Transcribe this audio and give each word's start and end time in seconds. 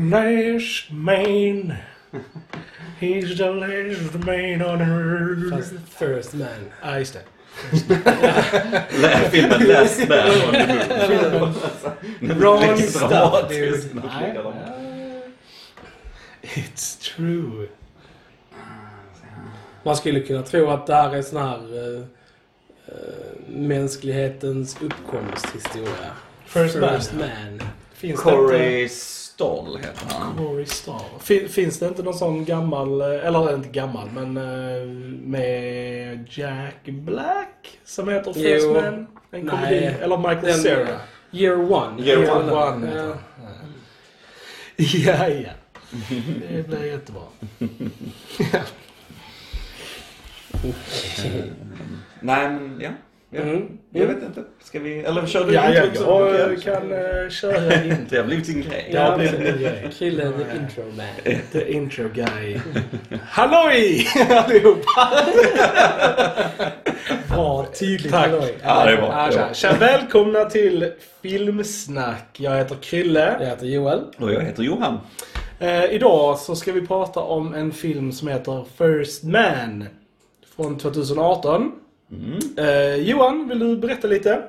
Last 0.00 0.90
man. 0.90 1.76
He's 3.00 3.36
the 3.36 3.50
last 3.50 4.14
man 4.24 4.62
on 4.62 4.80
earth. 4.80 5.50
Fast 5.50 5.74
first 5.88 6.34
man. 6.34 6.72
Ja, 6.82 6.98
just 6.98 7.14
det. 7.14 7.24
Filmen 9.30 9.68
Last 9.68 10.08
Man 10.08 10.30
on 10.30 10.52
the 10.52 10.66
Moon. 11.38 11.52
Dude. 13.48 13.88
Nej. 13.94 14.38
It's 16.42 16.96
true. 16.96 17.68
Man 19.82 19.96
skulle 19.96 20.20
kunna 20.20 20.42
tro 20.42 20.70
att 20.70 20.86
det 20.86 20.94
här 20.94 21.14
är 21.14 21.22
sån 21.22 21.42
här 21.42 21.78
uh, 21.78 22.04
mänsklighetens 23.48 24.76
uppkomsthistoria. 24.82 26.12
First, 26.46 26.74
man. 26.74 27.00
man. 27.18 27.68
Finns 27.94 28.22
det 28.24 28.30
Stoll 29.40 29.76
heter 29.78 30.06
han. 30.18 30.36
Corey 30.36 30.66
Star. 30.66 31.00
Fin, 31.20 31.48
finns 31.48 31.78
det 31.78 31.86
inte 31.88 32.02
någon 32.02 32.14
sån 32.14 32.44
gammal, 32.44 33.00
eh, 33.00 33.26
eller 33.26 33.54
inte 33.54 33.68
gammal, 33.68 34.08
men 34.10 34.36
eh, 34.36 34.86
med 35.26 36.26
Jack 36.30 36.84
Black 36.84 37.78
som 37.84 38.08
heter 38.08 38.32
Jo. 38.36 38.42
First 38.42 38.66
Man? 38.66 39.06
En 39.30 39.48
komedi. 39.48 39.84
Eller 40.02 40.16
Michael 40.16 40.42
Den- 40.42 40.62
Cera. 40.62 40.88
Year 41.30 41.72
one. 41.72 42.02
Year 42.02 42.18
Year 42.22 42.36
one. 42.36 42.52
One. 42.52 42.94
Ja. 42.96 43.14
Ja, 44.76 45.28
ja. 45.28 45.50
Det 46.50 46.68
blir 46.68 46.84
jättebra. 46.84 47.22
Nej 52.20 52.50
men 52.50 52.80
ja. 52.80 52.90
Ja. 53.30 53.40
Mm. 53.40 53.68
Jag 53.90 54.06
vet 54.06 54.22
inte. 54.22 54.44
Ska 54.64 54.78
vi... 54.80 54.98
Eller 54.98 55.26
kör 55.26 55.44
du 55.44 55.52
Ja, 55.54 55.66
intro 55.66 55.82
ja, 55.84 55.88
också? 55.88 56.38
jag 56.38 56.46
Okej. 56.52 56.62
kan 56.62 56.92
uh, 56.92 57.30
köra 57.30 57.84
in. 57.84 58.06
Det 58.10 58.16
har 58.16 58.24
blivit 58.24 58.46
sin 58.46 58.60
grej. 58.62 58.88
Det 58.92 58.98
har 58.98 59.10
Ja, 59.10 59.16
blivit 59.16 59.34
en 59.34 59.60
grej. 59.60 59.90
Krille 59.98 60.22
the 60.22 60.56
intro 60.56 60.82
man. 60.96 61.34
The 61.52 61.72
intro 61.72 62.08
guy. 62.14 62.60
Halloj 63.28 64.06
allihopa! 64.30 65.10
Bra, 67.28 67.66
tydligt. 67.78 68.12
Tack. 68.12 68.30
halloj. 68.30 68.54
Ja, 68.62 68.84
det 68.84 68.92
är 68.92 68.96
bra. 68.96 69.06
Ja, 69.12 69.22
Det 69.22 69.28
är 69.28 69.30
tja. 69.32 69.44
bra. 69.44 69.54
Tja, 69.54 69.72
välkomna 69.80 70.44
till 70.44 70.92
Filmsnack. 71.22 72.36
Jag 72.40 72.56
heter 72.56 72.74
Krille. 72.74 73.36
Jag 73.40 73.46
heter 73.46 73.66
Joel. 73.66 74.00
Och 74.18 74.32
jag 74.32 74.40
heter 74.40 74.62
Johan. 74.62 74.98
Eh, 75.58 75.84
idag 75.84 76.38
så 76.38 76.56
ska 76.56 76.72
vi 76.72 76.86
prata 76.86 77.20
om 77.20 77.54
en 77.54 77.72
film 77.72 78.12
som 78.12 78.28
heter 78.28 78.64
First 78.78 79.24
Man. 79.24 79.84
Från 80.56 80.78
2018. 80.78 81.72
Eh, 82.56 82.94
Johan, 82.94 83.48
vill 83.48 83.58
du 83.58 83.76
berätta 83.76 84.06
lite? 84.08 84.42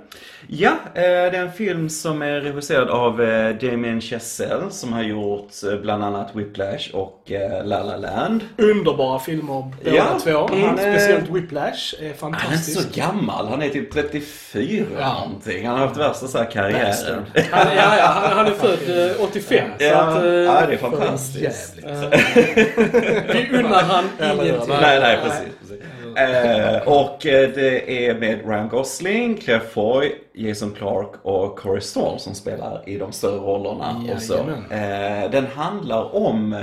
Ja, 0.48 0.70
eh, 0.70 1.02
det 1.02 1.08
är 1.08 1.34
en 1.34 1.52
film 1.52 1.90
som 1.90 2.22
är 2.22 2.42
regisserad 2.42 2.90
av 2.90 3.22
eh, 3.22 3.56
Damien 3.56 4.02
Chazelle 4.02 4.70
som 4.70 4.94
har 4.94 5.02
gjort 5.04 5.48
eh, 5.72 5.80
bland 5.82 6.04
annat 6.04 6.30
Whiplash 6.36 6.90
och 6.96 7.32
eh, 7.32 7.66
La 7.66 7.84
La 7.84 7.96
Land. 7.98 8.42
Underbara 8.58 9.20
filmer 9.20 9.44
båda 9.84 9.96
Ja, 9.96 10.20
två. 10.24 10.48
han 10.52 10.80
är- 10.80 10.94
Speciellt 10.98 11.30
Whiplash 11.30 11.96
är 12.00 12.00
Han 12.00 12.06
är 12.06 12.08
inte 12.10 12.20
fantastisk. 12.20 12.82
så 12.82 13.00
gammal, 13.02 13.48
han 13.48 13.62
är 13.62 13.70
typ 13.70 13.92
34 13.94 14.86
Ja. 15.00 15.24
någonting. 15.26 15.68
Han 15.68 15.80
har 15.80 15.88
haft 15.88 16.00
värsta 16.00 16.28
så 16.28 16.38
här 16.38 16.52
karriären. 16.52 17.26
Han, 17.52 17.68
ja, 17.76 17.98
ja, 17.98 18.06
han, 18.06 18.38
han 18.38 18.46
är 18.48 18.52
född 18.52 19.10
eh, 19.12 19.24
85. 19.24 19.70
Så 19.80 19.84
Ja, 19.86 19.96
att, 20.02 20.24
eh, 20.24 20.30
ja, 20.32 20.66
det 20.68 20.74
är 20.74 20.78
fantastiskt. 20.78 21.42
Jävligt. 21.76 21.86
eh, 21.86 23.50
vi 23.52 23.58
unnar 23.58 23.82
han 23.84 24.06
ingenting. 24.20 24.76
Nej, 24.82 25.00
nej, 25.00 25.18
precis. 25.24 25.44
precis. 25.62 25.86
Eh, 26.18 26.88
och 26.88 27.26
eh, 27.26 27.50
det 27.50 28.08
är 28.08 28.16
med 28.20 28.48
Ryan 28.48 28.70
Gosling, 28.70 29.38
Claire 29.38 29.60
Foy, 29.74 30.12
Jason 30.34 30.72
Clark 30.78 31.10
och 31.24 31.60
Corey 31.60 31.82
Stoll 31.82 32.20
som 32.20 32.36
spelar 32.36 32.84
i 32.86 32.98
de 32.98 33.12
större 33.12 33.40
rollerna. 33.40 34.04
Och 34.16 34.22
så. 34.22 34.34
Eh, 34.36 35.32
den 35.32 35.46
handlar 35.56 36.16
om, 36.16 36.54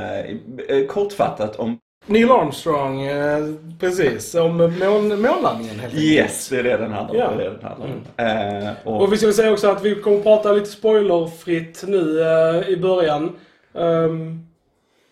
eh, 0.69 0.87
kortfattat, 0.87 1.57
om 1.57 1.79
Neil 2.07 2.31
Armstrong, 2.31 3.09
precis. 3.81 4.35
Om 4.35 4.57
mån, 4.57 5.23
månlandningen 5.23 5.79
helt 5.79 5.95
enkelt. 5.95 6.03
Yes, 6.03 6.49
det 6.49 6.59
är 6.59 6.63
det 6.63 6.77
den 6.77 6.93
handlar 6.93 7.15
om. 7.15 7.21
Ja. 7.21 7.45
Det 7.45 7.51
den 7.51 7.63
handlar 7.63 7.87
om. 7.87 8.67
Eh, 8.67 8.73
och, 8.85 9.03
Och 9.03 9.13
vi 9.13 9.17
ska 9.17 9.33
säga 9.33 9.53
också 9.53 9.69
att 9.69 9.85
vi 9.85 9.95
kommer 9.95 10.23
prata 10.23 10.53
lite 10.53 10.67
spoilerfritt 10.67 11.85
nu 11.87 12.21
eh, 12.23 12.69
i 12.69 12.77
början. 12.77 13.37
Ehm, 13.75 14.48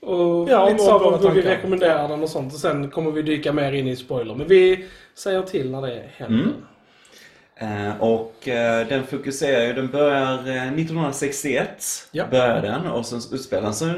och 0.07 0.49
Ja, 0.51 0.65
lite 0.69 0.75
och 0.75 0.81
så 0.81 0.99
vad 0.99 1.35
vi 1.35 1.43
rekommenderar 1.43 2.09
den 2.09 2.23
och 2.23 2.29
sånt. 2.29 2.53
Och 2.55 2.59
sen 2.59 2.91
kommer 2.91 3.11
vi 3.11 3.23
dyka 3.23 3.53
mer 3.53 3.73
in 3.73 3.89
i 3.89 3.97
spoiler. 3.97 4.35
Men 4.35 4.49
vi 4.49 4.85
säger 5.15 5.43
till 5.43 5.71
när 5.71 5.83
det 5.83 6.03
händer. 6.17 6.43
Mm. 6.45 6.53
Eh, 7.59 8.01
och 8.03 8.49
eh, 8.49 8.87
den 8.89 9.07
fokuserar 9.07 9.67
ju, 9.67 9.73
den 9.73 9.91
börjar 9.91 10.33
eh, 10.49 10.73
1961, 10.73 11.69
Ja. 12.13 12.25
börjar 12.31 12.63
den 12.63 12.87
och 12.87 13.07
sen 13.07 13.21
utspelar 13.33 13.63
den 13.63 13.75
sig 13.75 13.91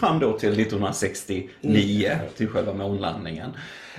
fram 0.00 0.18
då 0.18 0.38
till 0.38 0.60
1969, 0.60 2.10
Mm. 2.14 2.26
till 2.36 2.48
själva 2.48 2.72
månlandningen. 2.72 3.50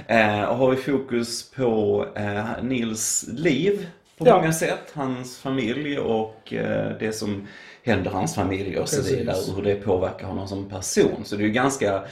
Eh, 0.07 0.43
och 0.43 0.55
har 0.57 0.69
vi 0.69 0.75
fokus 0.75 1.51
på 1.51 2.05
eh, 2.15 2.63
Nils 2.63 3.25
liv 3.33 3.87
på 4.17 4.27
Ja. 4.27 4.35
många 4.37 4.53
sätt, 4.53 4.91
hans 4.93 5.37
familj 5.37 5.99
och 5.99 6.53
eh, 6.53 6.91
det 6.99 7.11
som 7.13 7.47
händer 7.83 8.11
hans 8.11 8.35
familj 8.35 8.77
och 8.77 8.89
så 8.89 9.01
vidare, 9.01 9.35
och 9.49 9.55
hur 9.55 9.63
det 9.63 9.75
påverkar 9.75 10.27
honom 10.27 10.47
som 10.47 10.69
person. 10.69 11.21
Så 11.25 11.35
det 11.35 11.43
är 11.43 11.45
ju 11.47 11.51
ganska 11.51 12.03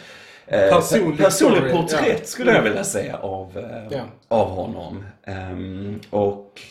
eh, 0.47 0.69
Personlig 0.69 1.17
personlig 1.17 1.57
story, 1.57 1.71
porträtt 1.71 2.17
ja. 2.19 2.25
skulle 2.25 2.51
jag 2.51 2.61
vilja 2.61 2.83
säga 2.83 3.17
av, 3.17 3.57
eh, 3.57 3.97
Ja. 3.97 4.03
av 4.27 4.49
honom. 4.49 5.03
Ehm, 5.23 5.99
och 6.09 6.61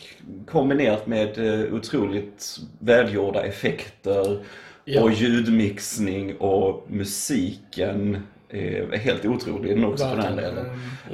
kombinerat 0.47 1.07
med 1.07 1.39
otroligt 1.73 2.57
välgjorda 2.79 3.43
effekter 3.45 4.45
Ja. 4.85 5.03
och 5.03 5.13
ljudmixning 5.13 6.37
och 6.37 6.85
musiken 6.89 8.27
är 8.55 8.97
helt 8.99 9.25
otrolig 9.25 9.77
den 9.77 9.85
också 9.85 10.09
för 10.09 10.17
den 10.17 10.37
delen. 10.37 10.67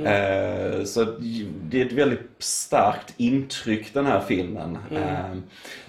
Eh, 0.07 0.85
så 0.85 1.05
det 1.63 1.81
är 1.81 1.87
ett 1.87 1.93
väldigt 1.93 2.31
starkt 2.39 3.15
intryck 3.17 3.95
den 3.95 4.07
här 4.07 4.21
filmen. 4.21 4.79
Eh, 4.93 5.37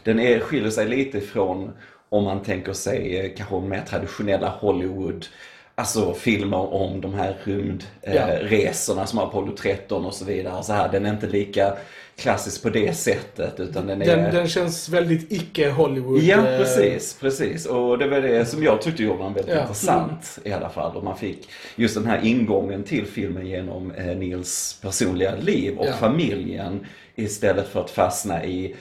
Den 0.03 0.19
är, 0.19 0.39
skiljer 0.39 0.69
sig 0.71 0.87
lite 0.87 1.17
ifrån 1.17 1.71
om 2.09 2.23
man 2.23 2.41
tänker 2.43 2.73
sig 2.73 3.19
eh, 3.19 3.31
kanske 3.37 3.59
mer 3.59 3.81
traditionella 3.89 4.49
Hollywood 4.49 5.25
Alltså 5.75 6.13
filmer 6.13 6.73
om 6.73 7.01
de 7.01 7.13
här 7.13 7.37
rymdresorna 7.43 7.87
Ja. 8.03 8.33
eh, 8.33 8.39
resorna 8.39 9.05
som 9.05 9.19
Apollo 9.19 9.55
13 9.57 10.05
och 10.05 10.13
så 10.13 10.25
vidare. 10.25 10.63
Så 10.63 10.73
här, 10.73 10.91
den 10.91 11.05
är 11.05 11.09
inte 11.09 11.27
lika 11.27 11.73
klassisk 12.21 12.63
på 12.63 12.69
det 12.69 12.93
sättet 12.97 13.59
utan 13.59 13.87
den 13.87 14.01
är... 14.01 14.05
Den, 14.05 14.35
den 14.35 14.47
känns 14.47 14.89
väldigt 14.89 15.31
icke-Hollywood. 15.31 16.21
Ja, 16.21 16.37
eh, 16.37 16.57
precis, 16.57 17.17
precis. 17.19 17.65
Och 17.65 17.97
det 17.97 18.07
var 18.07 18.21
det 18.21 18.45
som 18.45 18.63
jag 18.63 18.81
tyckte 18.81 19.03
gjorde 19.03 19.23
den 19.23 19.33
väldigt 19.33 19.55
Ja. 19.55 19.61
intressant 19.61 20.39
i 20.43 20.51
alla 20.53 20.69
fall. 20.69 20.95
Och 20.95 21.03
man 21.03 21.17
fick 21.17 21.49
just 21.75 21.95
den 21.95 22.05
här 22.05 22.19
ingången 22.23 22.83
till 22.83 23.05
filmen 23.05 23.47
genom 23.47 23.91
eh, 23.91 24.05
Nils 24.17 24.79
personliga 24.81 25.35
liv 25.35 25.77
och 25.77 25.85
Ja. 25.87 25.93
familjen 25.93 26.85
istället 27.15 27.67
för 27.67 27.79
att 27.81 27.89
fastna 27.91 28.45
i 28.45 28.75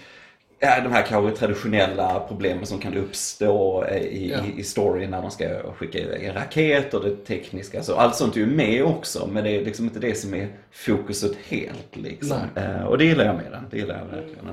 Ja, 0.63 0.81
de 0.81 0.93
här 0.93 1.03
kanske 1.03 1.39
traditionella 1.39 2.21
problemen 2.29 2.67
som 2.67 2.79
kan 2.79 2.95
uppstå 2.95 3.85
eh, 3.85 4.03
i, 4.03 4.31
Ja. 4.31 4.39
i, 4.57 4.63
storyn 4.63 5.11
när 5.11 5.23
man 5.23 5.31
ska 5.31 5.73
skicka 5.73 5.99
iväg 5.99 6.25
en 6.25 6.35
raket 6.35 6.95
och 6.95 7.05
det 7.05 7.17
tekniska. 7.17 7.83
Så 7.83 7.97
allt 7.97 8.17
sånt 8.17 8.37
är 8.37 8.41
ju 8.41 8.47
med 8.47 8.85
också, 8.85 9.29
men 9.33 9.45
det 9.45 9.51
är 9.51 9.65
liksom 9.65 9.85
inte 9.85 9.99
det 9.99 10.15
som 10.15 10.35
är 10.35 10.49
fokuset 10.73 11.37
helt. 11.49 11.97
Liksom. 11.97 12.39
Eh, 12.55 12.83
och 12.83 12.99
det 12.99 13.05
gillar 13.05 13.25
jag 13.25 13.37
med 13.37 13.53
den. 13.53 13.65
Det 13.71 13.77
gillar 13.77 13.99
jag 13.99 14.17
verkligen. 14.17 14.49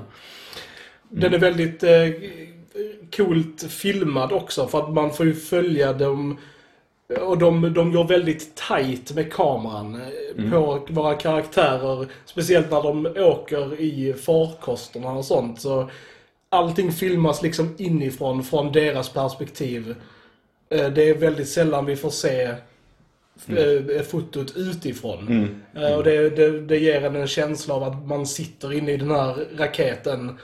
Den 1.09 1.33
är 1.33 1.37
väldigt 1.37 1.83
eh, 1.83 2.09
coolt 3.17 3.63
filmad 3.69 4.31
också 4.31 4.67
för 4.67 4.79
att 4.79 4.93
man 4.93 5.13
får 5.13 5.25
ju 5.25 5.33
följa 5.33 5.93
dem 5.93 6.37
och 7.15 7.37
de, 7.37 7.73
de 7.73 7.91
går 7.91 8.03
väldigt 8.03 8.55
tight 8.55 9.15
med 9.15 9.33
kameran 9.33 10.01
eh, 10.01 10.51
på 10.51 10.85
våra 10.89 11.13
karaktärer. 11.15 12.07
Speciellt 12.25 12.71
när 12.71 12.83
de 12.83 13.05
åker 13.17 13.81
i 13.81 14.13
farkosterna 14.13 15.11
och 15.11 15.25
sånt. 15.25 15.61
Så 15.61 15.89
allting 16.49 16.91
filmas 16.91 17.41
liksom 17.41 17.75
inifrån, 17.77 18.43
från 18.43 18.71
deras 18.71 19.09
perspektiv. 19.09 19.95
Eh, 20.69 20.89
Det 20.89 21.09
är 21.09 21.13
väldigt 21.17 21.49
sällan 21.49 21.85
vi 21.85 21.95
får 21.95 22.09
se 22.09 22.41
eh, 23.47 24.01
fotot 24.01 24.53
utifrån. 24.55 25.49
Eh, 25.75 25.93
Och 25.97 26.03
det, 26.03 26.29
det, 26.29 26.61
det 26.61 26.77
ger 26.77 27.03
en 27.05 27.15
en 27.15 27.27
känsla 27.27 27.73
av 27.73 27.83
att 27.83 28.07
man 28.07 28.25
sitter 28.27 28.73
inne 28.73 28.91
i 28.91 28.97
den 28.97 29.11
här 29.11 29.35
raketen 29.57 30.37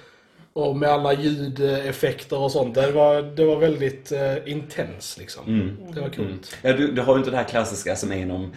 och 0.53 0.75
med 0.75 0.89
alla 0.89 1.13
ljudeffekter 1.13 2.39
och 2.39 2.51
sånt. 2.51 2.75
Det 2.75 2.91
var, 2.91 3.21
det 3.21 3.45
var 3.45 3.59
väldigt 3.59 4.11
eh, 4.11 4.35
intens 4.45 5.17
liksom. 5.19 5.77
Det 5.93 6.01
var 6.01 6.09
coolt. 6.09 6.57
Ja, 6.61 6.73
du, 6.73 6.91
du 6.91 7.01
har 7.01 7.13
ju 7.13 7.19
inte 7.19 7.31
det 7.31 7.37
här 7.37 7.43
klassiska 7.43 7.95
som 7.95 8.11
är 8.11 8.15
inom 8.15 8.53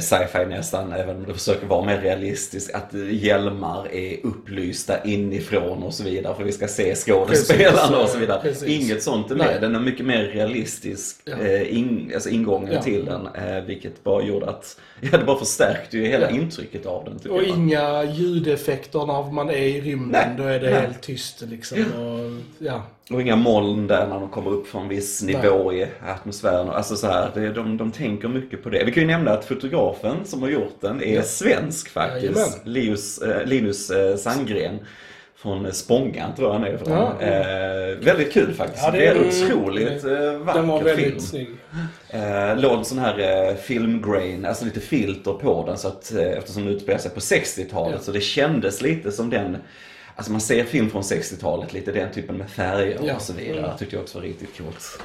sci-fi 0.00 0.44
nästan, 0.48 0.92
även 0.92 1.16
om 1.16 1.24
det 1.26 1.34
försöker 1.34 1.66
vara 1.66 1.84
mer 1.84 1.98
realistiskt, 2.00 2.74
att 2.74 2.94
eh, 2.94 3.14
hjälmar 3.24 3.88
är 3.94 4.16
upplysta 4.26 5.04
inifrån 5.04 5.82
och 5.82 5.94
så 5.94 6.04
vidare 6.04 6.34
för 6.34 6.44
vi 6.44 6.52
ska 6.52 6.68
se 6.68 6.94
skådespelarna 6.94 7.98
och 7.98 8.08
så 8.08 8.18
vidare. 8.18 8.40
precis. 8.42 8.68
Inget 8.82 9.02
sånt 9.02 9.30
är 9.30 9.34
Nej. 9.34 9.46
med. 9.46 9.60
Den 9.60 9.74
är 9.74 9.80
mycket 9.80 10.06
mer 10.06 10.22
realistisk, 10.24 11.16
Ja. 11.24 11.36
eh, 11.46 11.76
in, 11.78 12.10
alltså 12.14 12.28
ingången 12.28 12.72
Ja. 12.72 12.82
till 12.82 13.04
den, 13.04 13.26
eh, 13.26 13.64
vilket 13.64 14.04
bara 14.04 14.22
gjorde 14.22 14.46
att, 14.50 14.80
ja 15.00 15.18
det 15.18 15.24
bara 15.24 15.38
förstärkte 15.38 15.96
ju 15.98 16.06
hela 16.06 16.30
Ja. 16.30 16.36
intrycket 16.36 16.86
av 16.86 17.04
den 17.04 17.32
Och 17.32 17.42
jag. 17.42 17.48
inga 17.48 18.04
ljudeffekter 18.04 19.06
när 19.06 19.32
man 19.32 19.50
är 19.50 19.54
i 19.56 19.80
rymden. 19.80 20.10
Nej, 20.10 20.34
Då 20.38 20.42
är 20.44 20.60
det 20.60 20.70
nej. 20.70 20.80
helt 20.80 21.00
tyst 21.02 21.42
liksom. 21.46 21.78
Och, 21.78 22.42
ja. 22.66 22.82
Och 23.10 23.22
inga 23.22 23.36
moln 23.36 23.86
där 23.86 24.06
när 24.06 24.20
de 24.20 24.28
kommer 24.28 24.50
upp 24.50 24.66
från 24.68 24.82
en 24.82 24.88
viss 24.88 25.22
nivå 25.22 25.72
i 25.72 25.86
atmosfären. 26.08 26.68
Alltså 26.68 26.96
så 26.96 27.06
här, 27.06 27.30
det, 27.34 27.50
de, 27.52 27.76
de 27.76 27.90
tänker 27.92 28.28
mycket 28.28 28.62
på 28.62 28.68
det. 28.70 28.84
Vi 28.84 28.92
kan 28.92 29.02
ju 29.02 29.06
nämna 29.06 29.30
att 29.30 29.44
fotografen 29.70 30.24
som 30.24 30.42
har 30.42 30.48
gjort 30.48 30.80
den 30.80 31.02
är 31.02 31.22
svensk 31.22 31.88
faktiskt. 31.88 32.22
Jajamän. 32.36 32.58
Linus, 32.64 33.18
eh, 33.18 33.44
Linus 33.46 33.90
eh, 33.90 34.16
Sandgren. 34.16 34.78
Från 35.36 35.72
Spångan 35.72 36.34
tror 36.36 36.48
jag 36.48 36.54
han 36.54 36.64
är 36.64 36.76
från. 36.76 36.92
Ja. 36.92 37.20
Eh, 37.20 37.96
väldigt 37.98 38.32
kul 38.32 38.54
faktiskt. 38.54 38.84
Ja, 38.84 38.90
det, 38.90 39.06
är 39.06 39.14
en 39.14 39.28
otroligt 39.28 40.04
eh, 40.04 40.32
vacker 40.32 40.58
Den 40.60 40.68
var 40.68 40.82
väldigt 40.82 41.04
film. 41.06 41.20
snygg. 41.20 41.48
Eh, 42.10 42.56
låg 42.60 42.86
sån 42.86 42.98
här 42.98 43.48
eh, 43.48 43.54
filmgrain, 43.56 44.44
alltså 44.44 44.64
lite 44.64 44.80
filter 44.80 45.32
på 45.32 45.64
den 45.66 45.78
så 45.78 45.88
att, 45.88 46.12
eh, 46.14 46.22
eftersom 46.26 46.64
den 46.64 46.74
utspelar 46.74 46.98
sig 46.98 47.10
på 47.10 47.20
60-talet 47.20 47.94
Ja. 47.98 48.02
så 48.04 48.12
det 48.12 48.20
kändes 48.20 48.82
lite 48.82 49.12
som 49.12 49.30
den 49.30 49.56
Alltså 50.16 50.32
man 50.32 50.40
ser 50.40 50.64
film 50.64 50.90
från 50.90 51.02
60-talet, 51.02 51.72
lite 51.72 51.92
den 51.92 52.12
typen 52.12 52.36
med 52.36 52.50
färger 52.50 52.98
Ja. 53.04 53.14
och 53.14 53.22
så 53.22 53.32
vidare. 53.32 53.72
Tyckte 53.78 53.96
jag 53.96 54.02
också 54.02 54.18
var 54.18 54.24
riktigt 54.26 54.58
coolt. 54.58 55.00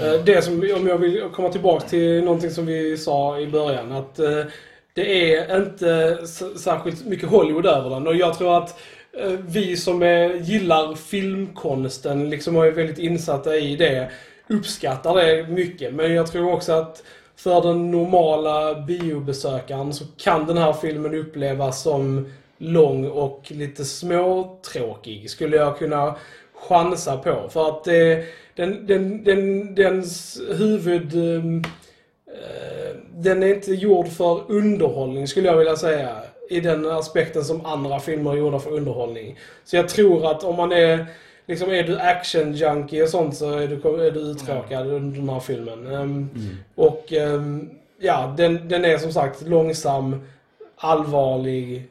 Eh, 0.00 0.24
det 0.24 0.42
som, 0.44 0.54
om 0.54 0.86
jag 0.86 0.98
vill 0.98 1.22
komma 1.32 1.48
tillbaka 1.48 1.88
till 1.88 2.24
någonting 2.24 2.50
som 2.50 2.66
vi 2.66 2.96
sa 2.96 3.38
i 3.38 3.46
början. 3.46 3.92
Att 3.92 4.18
eh, 4.18 4.44
det 4.94 5.34
är 5.34 5.56
inte 5.56 6.18
särskilt 6.58 7.06
mycket 7.06 7.28
Hollywood 7.28 7.66
över 7.66 7.90
den. 7.90 8.06
Och 8.06 8.16
jag 8.16 8.38
tror 8.38 8.58
att 8.58 8.80
eh, 9.12 9.30
vi 9.30 9.76
som 9.76 10.02
är, 10.02 10.34
gillar 10.34 10.94
filmkonsten, 10.94 12.30
liksom 12.30 12.56
och 12.56 12.66
är 12.66 12.70
väldigt 12.70 12.98
insatta 12.98 13.56
i 13.56 13.76
det, 13.76 14.10
uppskattar 14.48 15.14
det 15.14 15.48
mycket. 15.48 15.94
Men 15.94 16.14
jag 16.14 16.26
tror 16.26 16.52
också 16.52 16.72
att 16.72 17.02
för 17.36 17.62
den 17.62 17.90
normala 17.90 18.74
biobesökaren 18.74 19.92
så 19.92 20.04
kan 20.16 20.46
den 20.46 20.58
här 20.58 20.72
filmen 20.72 21.14
upplevas 21.14 21.82
som 21.82 22.32
lång 22.58 23.10
och 23.10 23.42
lite 23.48 23.84
småtråkig, 23.84 25.30
skulle 25.30 25.56
jag 25.56 25.78
kunna 25.78 26.14
chansa 26.68 27.16
på. 27.16 27.48
För 27.48 27.68
att 27.68 27.84
det, 27.84 28.24
den, 28.54 28.86
den, 28.86 29.24
den, 29.24 29.74
dens 29.74 30.40
huvud... 30.58 31.14
ehm, 31.14 31.62
eh, 32.26 32.96
Den 33.14 33.42
är 33.42 33.54
inte 33.54 33.72
gjord 33.72 34.08
för 34.08 34.40
underhållning, 34.48 35.28
skulle 35.28 35.48
jag 35.48 35.56
vilja 35.56 35.76
säga. 35.76 36.16
I 36.50 36.60
den 36.60 36.86
aspekten 36.90 37.44
som 37.44 37.66
andra 37.66 38.00
filmer 38.00 38.32
är 38.32 38.36
gjorda 38.36 38.58
för 38.58 38.70
underhållning. 38.70 39.38
Så 39.64 39.76
jag 39.76 39.88
tror 39.88 40.30
att 40.30 40.44
om 40.44 40.56
man 40.56 40.72
är... 40.72 41.06
Liksom 41.46 41.70
är 41.70 41.82
du 41.82 41.96
action-junkie 41.98 43.02
och 43.02 43.08
sånt 43.08 43.36
så 43.36 43.50
är 43.58 43.66
du, 43.68 44.06
är 44.06 44.10
du 44.10 44.20
uttråkad 44.20 44.86
under 44.86 45.18
den 45.18 45.28
här 45.28 45.40
filmen. 45.40 45.86
Ehm, 45.86 46.30
Och 46.74 47.12
ehm, 47.12 47.70
ja, 48.00 48.34
den, 48.36 48.68
den 48.68 48.84
är 48.84 48.98
som 48.98 49.12
sagt 49.12 49.42
långsam, 49.42 50.20
allvarlig, 50.76 51.88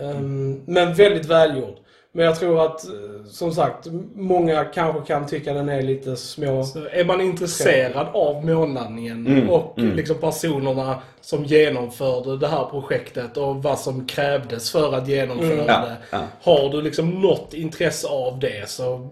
ehm, 0.00 0.60
men 0.66 0.94
väldigt 0.94 1.26
välgjord. 1.26 1.76
Men 2.12 2.24
jag 2.24 2.36
tror 2.38 2.66
att, 2.66 2.84
eh, 2.84 3.24
som 3.26 3.52
sagt, 3.52 3.86
många 4.14 4.64
kanske 4.64 5.02
kan 5.06 5.26
tycka 5.26 5.54
den 5.54 5.68
är 5.68 5.82
lite 5.82 6.16
små... 6.16 6.64
Så 6.64 6.78
är 6.92 7.04
man 7.04 7.20
intresserad 7.20 8.06
av 8.12 8.44
månlandningen 8.46 9.26
Mm, 9.26 9.50
och 9.50 9.78
mm. 9.78 9.96
liksom 9.96 10.16
personerna 10.16 11.02
som 11.20 11.44
genomförde 11.44 12.36
det 12.36 12.48
här 12.48 12.64
projektet 12.64 13.36
och 13.36 13.62
vad 13.62 13.78
som 13.78 14.06
krävdes 14.06 14.70
för 14.72 14.94
att 14.94 15.08
genomföra 15.08 15.52
Mm. 15.52 15.66
Ja, 15.66 15.80
det. 15.80 15.96
ja. 16.10 16.20
Har 16.42 16.70
du 16.70 16.82
liksom 16.82 17.10
något 17.10 17.54
intresse 17.54 18.08
av 18.08 18.38
det 18.38 18.70
så 18.70 19.10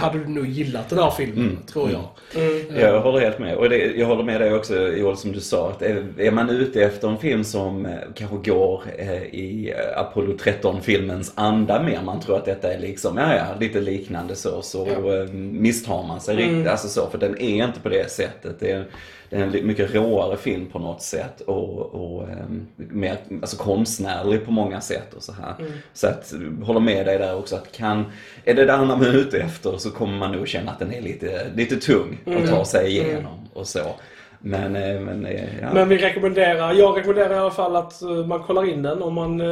hade 0.00 0.18
du 0.18 0.28
nog 0.28 0.46
gillat 0.46 0.88
den 0.90 0.98
här 0.98 1.10
filmen, 1.10 1.38
Mm, 1.38 1.56
tror 1.72 1.90
jag. 1.90 2.04
Mm. 2.44 2.80
Jag 2.80 3.00
håller 3.00 3.20
helt 3.20 3.38
med. 3.38 3.56
Och 3.56 3.68
det, 3.68 3.76
jag 3.96 4.06
håller 4.06 4.24
med 4.24 4.40
dig 4.40 4.54
också 4.54 4.88
Joel 4.88 5.16
som 5.16 5.32
du 5.32 5.40
sa. 5.40 5.70
Att 5.70 5.82
är, 5.82 6.04
är 6.18 6.30
man 6.30 6.50
ute 6.50 6.82
efter 6.82 7.08
en 7.08 7.18
film 7.18 7.44
som 7.44 7.86
eh, 7.86 7.92
kanske 8.14 8.50
går 8.50 8.82
eh, 8.98 9.22
i 9.22 9.74
eh, 9.76 10.00
Apollo 10.00 10.36
13-filmens 10.36 11.32
anda 11.34 11.82
mer. 11.82 12.00
Man 12.04 12.20
tror 12.20 12.36
att 12.36 12.44
detta 12.44 12.72
är 12.72 12.78
liksom, 12.78 13.16
ja 13.16 13.34
ja, 13.36 13.44
lite 13.60 13.80
liknande 13.80 14.36
så. 14.36 14.62
Så 14.62 14.86
eh, 14.86 15.28
misstar 15.34 16.06
man 16.06 16.20
sig 16.20 16.34
Mm. 16.34 16.48
riktigt. 16.48 16.70
Alltså 16.70 16.88
så, 16.88 17.10
för 17.10 17.18
den 17.18 17.38
är 17.40 17.64
inte 17.64 17.80
på 17.80 17.88
det 17.88 18.10
sättet. 18.10 18.56
Det 18.60 18.70
är, 18.70 18.84
det 19.30 19.36
är 19.36 19.42
en 19.42 19.66
mycket 19.66 19.94
råare 19.94 20.36
film 20.36 20.66
på 20.66 20.78
något 20.78 21.02
sätt. 21.02 21.40
Och, 21.40 21.94
och 21.94 22.22
eh, 22.28 22.36
mer 22.76 23.18
alltså 23.40 23.56
konstnärlig 23.56 24.44
på 24.44 24.50
många 24.50 24.80
sätt 24.80 25.14
och 25.14 25.22
så 25.22 25.32
här. 25.32 25.54
Mm. 25.58 25.72
Så 25.92 26.06
att, 26.06 26.34
håller 26.62 26.80
med 26.80 27.06
dig 27.06 27.18
där 27.18 27.36
också 27.36 27.56
att 27.56 27.72
kan, 27.72 28.04
är 28.44 28.54
det 28.54 28.64
där 28.64 28.84
man 28.84 29.04
är 29.04 29.14
ute 29.14 29.38
efter 29.38 29.78
så 29.78 29.90
kommer 29.90 30.18
man 30.18 30.32
nog 30.32 30.48
känna 30.48 30.70
att 30.70 30.78
den 30.78 30.92
är 30.92 31.02
lite, 31.02 31.50
lite 31.54 31.76
tung 31.76 32.18
att 32.26 32.50
ta 32.50 32.64
sig 32.64 32.90
igenom 32.90 33.48
och 33.52 33.66
så. 33.66 33.94
Men, 34.38 34.76
eh, 34.76 35.00
men 35.00 35.26
eh, 35.26 35.60
ja. 35.60 35.74
Men 35.74 35.88
vi 35.88 35.98
rekommenderar, 35.98 36.72
jag 36.72 36.96
rekommenderar 36.98 37.34
i 37.34 37.38
alla 37.38 37.50
fall 37.50 37.76
att 37.76 38.02
eh, 38.02 38.08
man 38.08 38.42
kollar 38.42 38.68
in 38.68 38.82
den 38.82 39.02
om 39.02 39.14
man... 39.14 39.42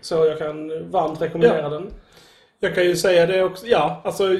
Så 0.00 0.14
jag 0.14 0.38
kan 0.38 0.90
varmt 0.90 1.22
rekommendera 1.22 1.62
Ja. 1.62 1.68
den. 1.68 1.86
Jag 2.60 2.74
kan 2.74 2.84
ju 2.84 2.96
säga 2.96 3.26
det 3.26 3.42
också, 3.42 3.66
ja, 3.66 4.00
alltså 4.04 4.36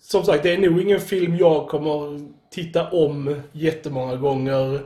som 0.00 0.24
sagt, 0.24 0.42
det 0.42 0.54
är 0.54 0.58
nog 0.58 0.80
ingen 0.80 1.00
film 1.00 1.36
jag 1.36 1.68
kommer 1.68 2.20
titta 2.50 2.90
om 2.90 3.40
jättemånga 3.52 4.16
gånger 4.16 4.80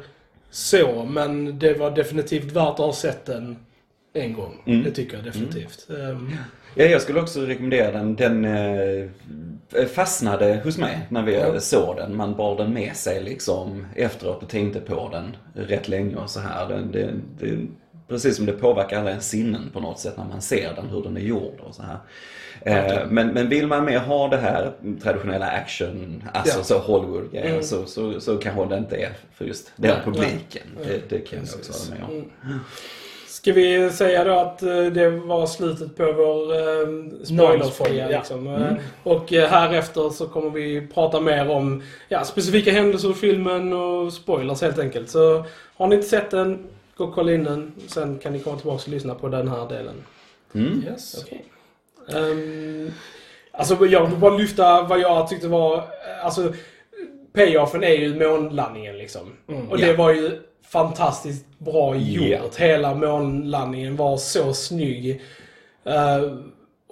så, 0.51 1.05
men 1.05 1.59
det 1.59 1.75
var 1.75 1.91
definitivt 1.91 2.53
värt 2.53 2.71
att 2.73 2.79
ha 2.79 2.93
sett 2.93 3.25
den 3.27 3.57
en 4.13 4.33
gång. 4.33 4.63
Mm. 4.67 4.83
Det 4.83 4.91
tycker 4.91 5.17
jag 5.17 5.25
definitivt. 5.25 5.87
Ehm, 5.91 6.31
Ja, 6.75 6.85
jag 6.85 7.03
skulle 7.03 7.21
också 7.21 7.41
rekommendera 7.41 7.93
den. 7.93 8.17
Den 8.17 8.45
eh, 8.45 9.87
fastnade 9.95 10.61
hos 10.65 10.79
mig 10.79 10.99
när 11.09 11.23
vi 11.23 11.35
Ja. 11.35 11.61
såg 11.61 11.97
den. 11.97 12.17
Man 12.17 12.37
bar 12.37 12.57
den 12.57 12.73
med 12.75 12.97
sig 12.97 13.23
liksom 13.23 13.87
efteråt 13.97 14.43
och 14.43 14.49
tänkte 14.49 14.81
på 14.81 15.09
den 15.13 15.37
rätt 15.67 15.89
länge 15.89 16.17
och 16.17 16.31
så 16.31 16.41
här. 16.41 16.69
Det, 16.69 16.83
det, 16.93 17.11
det, 17.41 17.67
precis 18.09 18.37
som 18.37 18.47
det 18.47 18.53
påverkar 18.53 19.01
alla 19.01 19.11
ens 19.11 19.29
sinnen 19.29 19.71
på 19.73 19.81
något 19.81 19.99
sätt 19.99 20.17
när 20.17 20.25
man 20.25 20.43
ser 20.43 20.75
den, 20.75 20.89
hur 20.89 21.03
den 21.03 21.17
är 21.17 21.21
gjord 21.21 21.61
och 21.61 21.75
så 21.75 21.83
här. 21.83 21.97
Eh, 22.65 23.07
men, 23.09 23.29
men 23.29 23.49
vill 23.49 23.67
man 23.67 23.85
mer 23.85 23.99
ha 23.99 24.29
det 24.29 24.37
här 24.37 24.73
traditionella 25.03 25.47
action, 25.47 26.25
alltså 26.35 26.59
Ja. 26.59 26.65
så 26.65 26.79
Hollywood-grejen, 26.79 27.51
Mm. 27.51 27.63
så, 27.63 27.87
så, 27.87 28.21
så 28.21 28.37
kanske 28.37 28.65
det 28.67 28.77
inte 28.79 28.97
är 28.97 29.13
för 29.35 29.45
just 29.45 29.73
den 29.77 29.91
Nej, 29.91 30.01
publiken. 30.05 30.63
nej. 30.81 30.87
Det, 31.09 31.17
det 31.17 31.21
kan 31.21 31.39
jag 31.39 31.43
också 31.45 31.57
Precis. 31.59 31.91
hålla 31.91 32.01
med 32.01 32.09
om. 32.19 32.31
Mm. 32.51 32.59
Ska 33.29 33.53
vi 33.53 33.91
säga 33.91 34.25
då 34.25 34.33
att 34.39 34.63
eh, 34.63 34.85
det 34.85 35.11
var 35.11 35.47
slutet 35.47 35.97
på 35.97 36.13
vår 36.13 36.53
eh, 36.53 37.25
spoilerfria 37.25 37.71
spoiler, 37.71 38.11
ja. 38.11 38.19
liksom. 38.19 38.47
Eh, 38.47 38.73
Och 39.03 39.33
eh, 39.33 39.49
här 39.49 39.73
efter 39.75 40.11
så 40.11 40.27
kommer 40.27 40.51
vi 40.51 40.87
prata 40.95 41.21
mer 41.21 41.51
om 41.51 41.83
ja, 42.09 42.25
specifika 42.25 42.73
händelser 42.73 43.11
i 43.11 43.15
filmen 43.15 43.73
och 43.73 44.13
spoilers 44.13 44.61
helt 44.63 44.79
enkelt. 44.79 45.11
Så 45.11 45.45
har 45.77 45.87
ni 45.87 45.95
inte 45.97 46.09
sett 46.09 46.31
den, 46.31 46.59
gå 46.97 47.05
och 47.05 47.15
kolla 47.15 47.33
in 47.33 47.45
den. 47.45 47.73
Sen 47.87 48.19
kan 48.19 48.33
ni 48.33 48.39
komma 48.41 48.57
tillbaka 48.57 48.83
och 48.83 48.89
lyssna 48.89 49.15
på 49.15 49.29
den 49.29 49.49
här 49.49 49.69
delen. 49.69 49.95
Mm. 50.55 50.85
yes. 50.93 51.25
Um, 52.09 52.93
alltså 53.53 53.87
jag 53.87 54.07
vill 54.07 54.19
bara 54.19 54.37
lyfta 54.37 54.83
vad 54.83 55.01
jag 55.01 55.29
tyckte 55.29 55.49
var... 55.49 55.85
Alltså, 56.23 56.53
payoffen 57.33 57.85
är 57.85 57.95
ju 57.95 58.29
månlandningen 58.29 58.99
liksom. 58.99 59.33
Mm. 59.49 59.71
Och 59.71 59.79
det 59.79 59.93
var 59.93 60.13
ju 60.13 60.41
fantastiskt 60.73 61.59
bra 61.59 61.97
gjort. 61.97 62.29
Ja. 62.59 62.67
Hela 62.67 62.95
månlandningen 62.95 63.97
var 63.97 64.17
så 64.17 64.53
snygg. 64.55 65.21
Eh, 65.85 66.23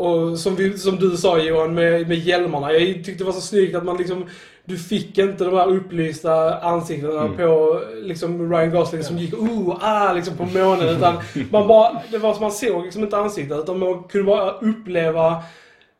och 0.01 0.39
som, 0.39 0.57
vi, 0.57 0.79
som 0.79 0.97
du 0.97 1.17
sa 1.17 1.39
Johan 1.39 1.75
med, 1.75 2.09
med 2.09 2.19
hjälmarna. 2.19 2.73
Jag 2.73 2.95
tyckte 3.05 3.15
det 3.19 3.25
var 3.25 3.33
så 3.33 3.41
snyggt 3.41 3.77
att 3.77 3.85
man 3.85 3.97
liksom... 3.97 4.25
Du 4.65 4.79
fick 4.79 5.19
inte 5.19 5.45
de 5.45 5.55
här 5.57 5.69
upplysta 5.69 6.59
ansiktena 6.61 7.21
Mm. 7.25 7.37
på 7.37 7.81
liksom 8.03 8.53
Ryan 8.53 8.71
Gosling 8.71 9.03
som 9.03 9.19
gick 9.19 9.35
oh, 9.35 9.77
ah, 9.81 10.13
liksom 10.13 10.37
på 10.37 10.45
månen. 10.45 10.89
Utan 10.89 11.15
man 11.51 11.69
bara, 11.69 12.03
det 12.11 12.19
var 12.19 12.33
som 12.35 12.43
man 12.43 12.53
såg 12.53 12.85
liksom 12.85 13.03
inte 13.03 13.17
ansiktet. 13.17 13.59
Utan 13.59 13.79
man 13.79 14.03
kunde 14.03 14.27
bara 14.27 14.51
uppleva 14.53 15.43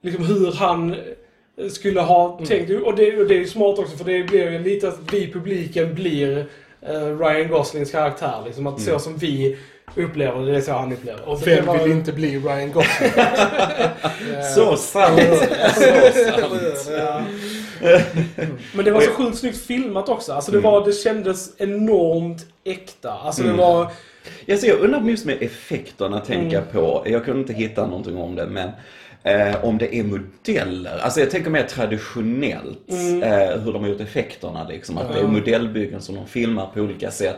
liksom 0.03 0.25
hur 0.25 0.53
han 0.53 0.95
skulle 1.71 2.01
ha 2.01 2.33
Mm. 2.35 2.47
tänkt. 2.47 2.71
Och 2.87 2.97
det, 2.97 3.17
och 3.21 3.27
det 3.29 3.39
är 3.41 3.45
smart 3.45 3.79
också 3.79 3.97
för 3.97 4.05
det 4.05 4.23
blir 4.25 4.51
ju 4.53 4.59
lite 4.59 4.89
att 4.89 4.99
vi 5.13 5.33
publiken 5.33 5.95
blir 5.95 6.47
eh, 6.83 7.19
Ryan 7.19 7.49
Goslings 7.51 7.91
karaktär. 7.91 8.43
Liksom 8.47 8.67
att 8.67 8.81
så 8.81 8.99
som 8.99 9.17
vi 9.17 9.59
upplever 9.97 10.41
det, 10.41 10.53
det 10.53 10.57
är 10.59 10.61
så 10.61 10.73
han 10.73 10.93
upplever. 10.93 11.29
Och 11.29 11.47
vem 11.47 11.67
var- 11.67 11.79
vill 11.79 11.93
inte 11.93 12.13
bli 12.13 12.39
Ryan 12.39 12.73
Gosling? 12.73 13.11
Så 14.55 14.77
sant! 14.77 15.21
så 15.75 15.81
sant! 16.13 16.91
Ja. 16.99 17.21
Men 18.75 18.85
det 18.85 18.91
var 18.91 19.01
så 19.01 19.11
sjukt 19.11 19.39
snyggt 19.39 19.57
filmat 19.67 20.09
också. 20.09 20.33
Alltså 20.33 20.53
det, 20.53 20.59
var, 20.59 20.85
det 20.87 20.93
kändes 20.93 21.51
enormt 21.61 22.47
äkta. 22.65 23.13
Alltså 23.13 23.43
det 23.43 23.49
Mm. 23.49 23.61
var... 23.61 23.91
Ja, 24.47 24.57
så 24.57 24.67
jag 24.67 24.79
undrar 24.81 25.01
just 25.03 25.25
med 25.27 25.43
effekterna 25.43 26.21
tänka 26.21 26.57
Mm. 26.59 26.69
på. 26.73 27.03
Jag 27.07 27.25
kunde 27.25 27.41
inte 27.41 27.53
hitta 27.53 27.87
någonting 27.87 28.17
om 28.17 28.35
det, 28.37 28.47
men 28.47 28.71
eh, 29.23 29.65
om 29.65 29.79
det 29.79 29.95
är 29.97 30.05
modeller. 30.05 30.99
Alltså 31.03 31.21
jag 31.21 31.31
tänker 31.31 31.51
mer 31.51 31.63
traditionellt 31.63 32.91
Mm. 32.91 33.23
eh, 33.23 33.59
hur 33.61 33.73
de 33.73 33.83
har 33.83 33.89
gjort 33.91 34.01
effekterna. 34.01 34.67
Liksom. 34.69 34.99
Att 34.99 35.13
det 35.15 35.21
är 35.21 35.25
modellbyggen 35.27 36.01
som 36.01 36.15
de 36.15 36.27
filmar 36.27 36.67
på 36.75 36.81
olika 36.81 37.11
sätt. 37.11 37.37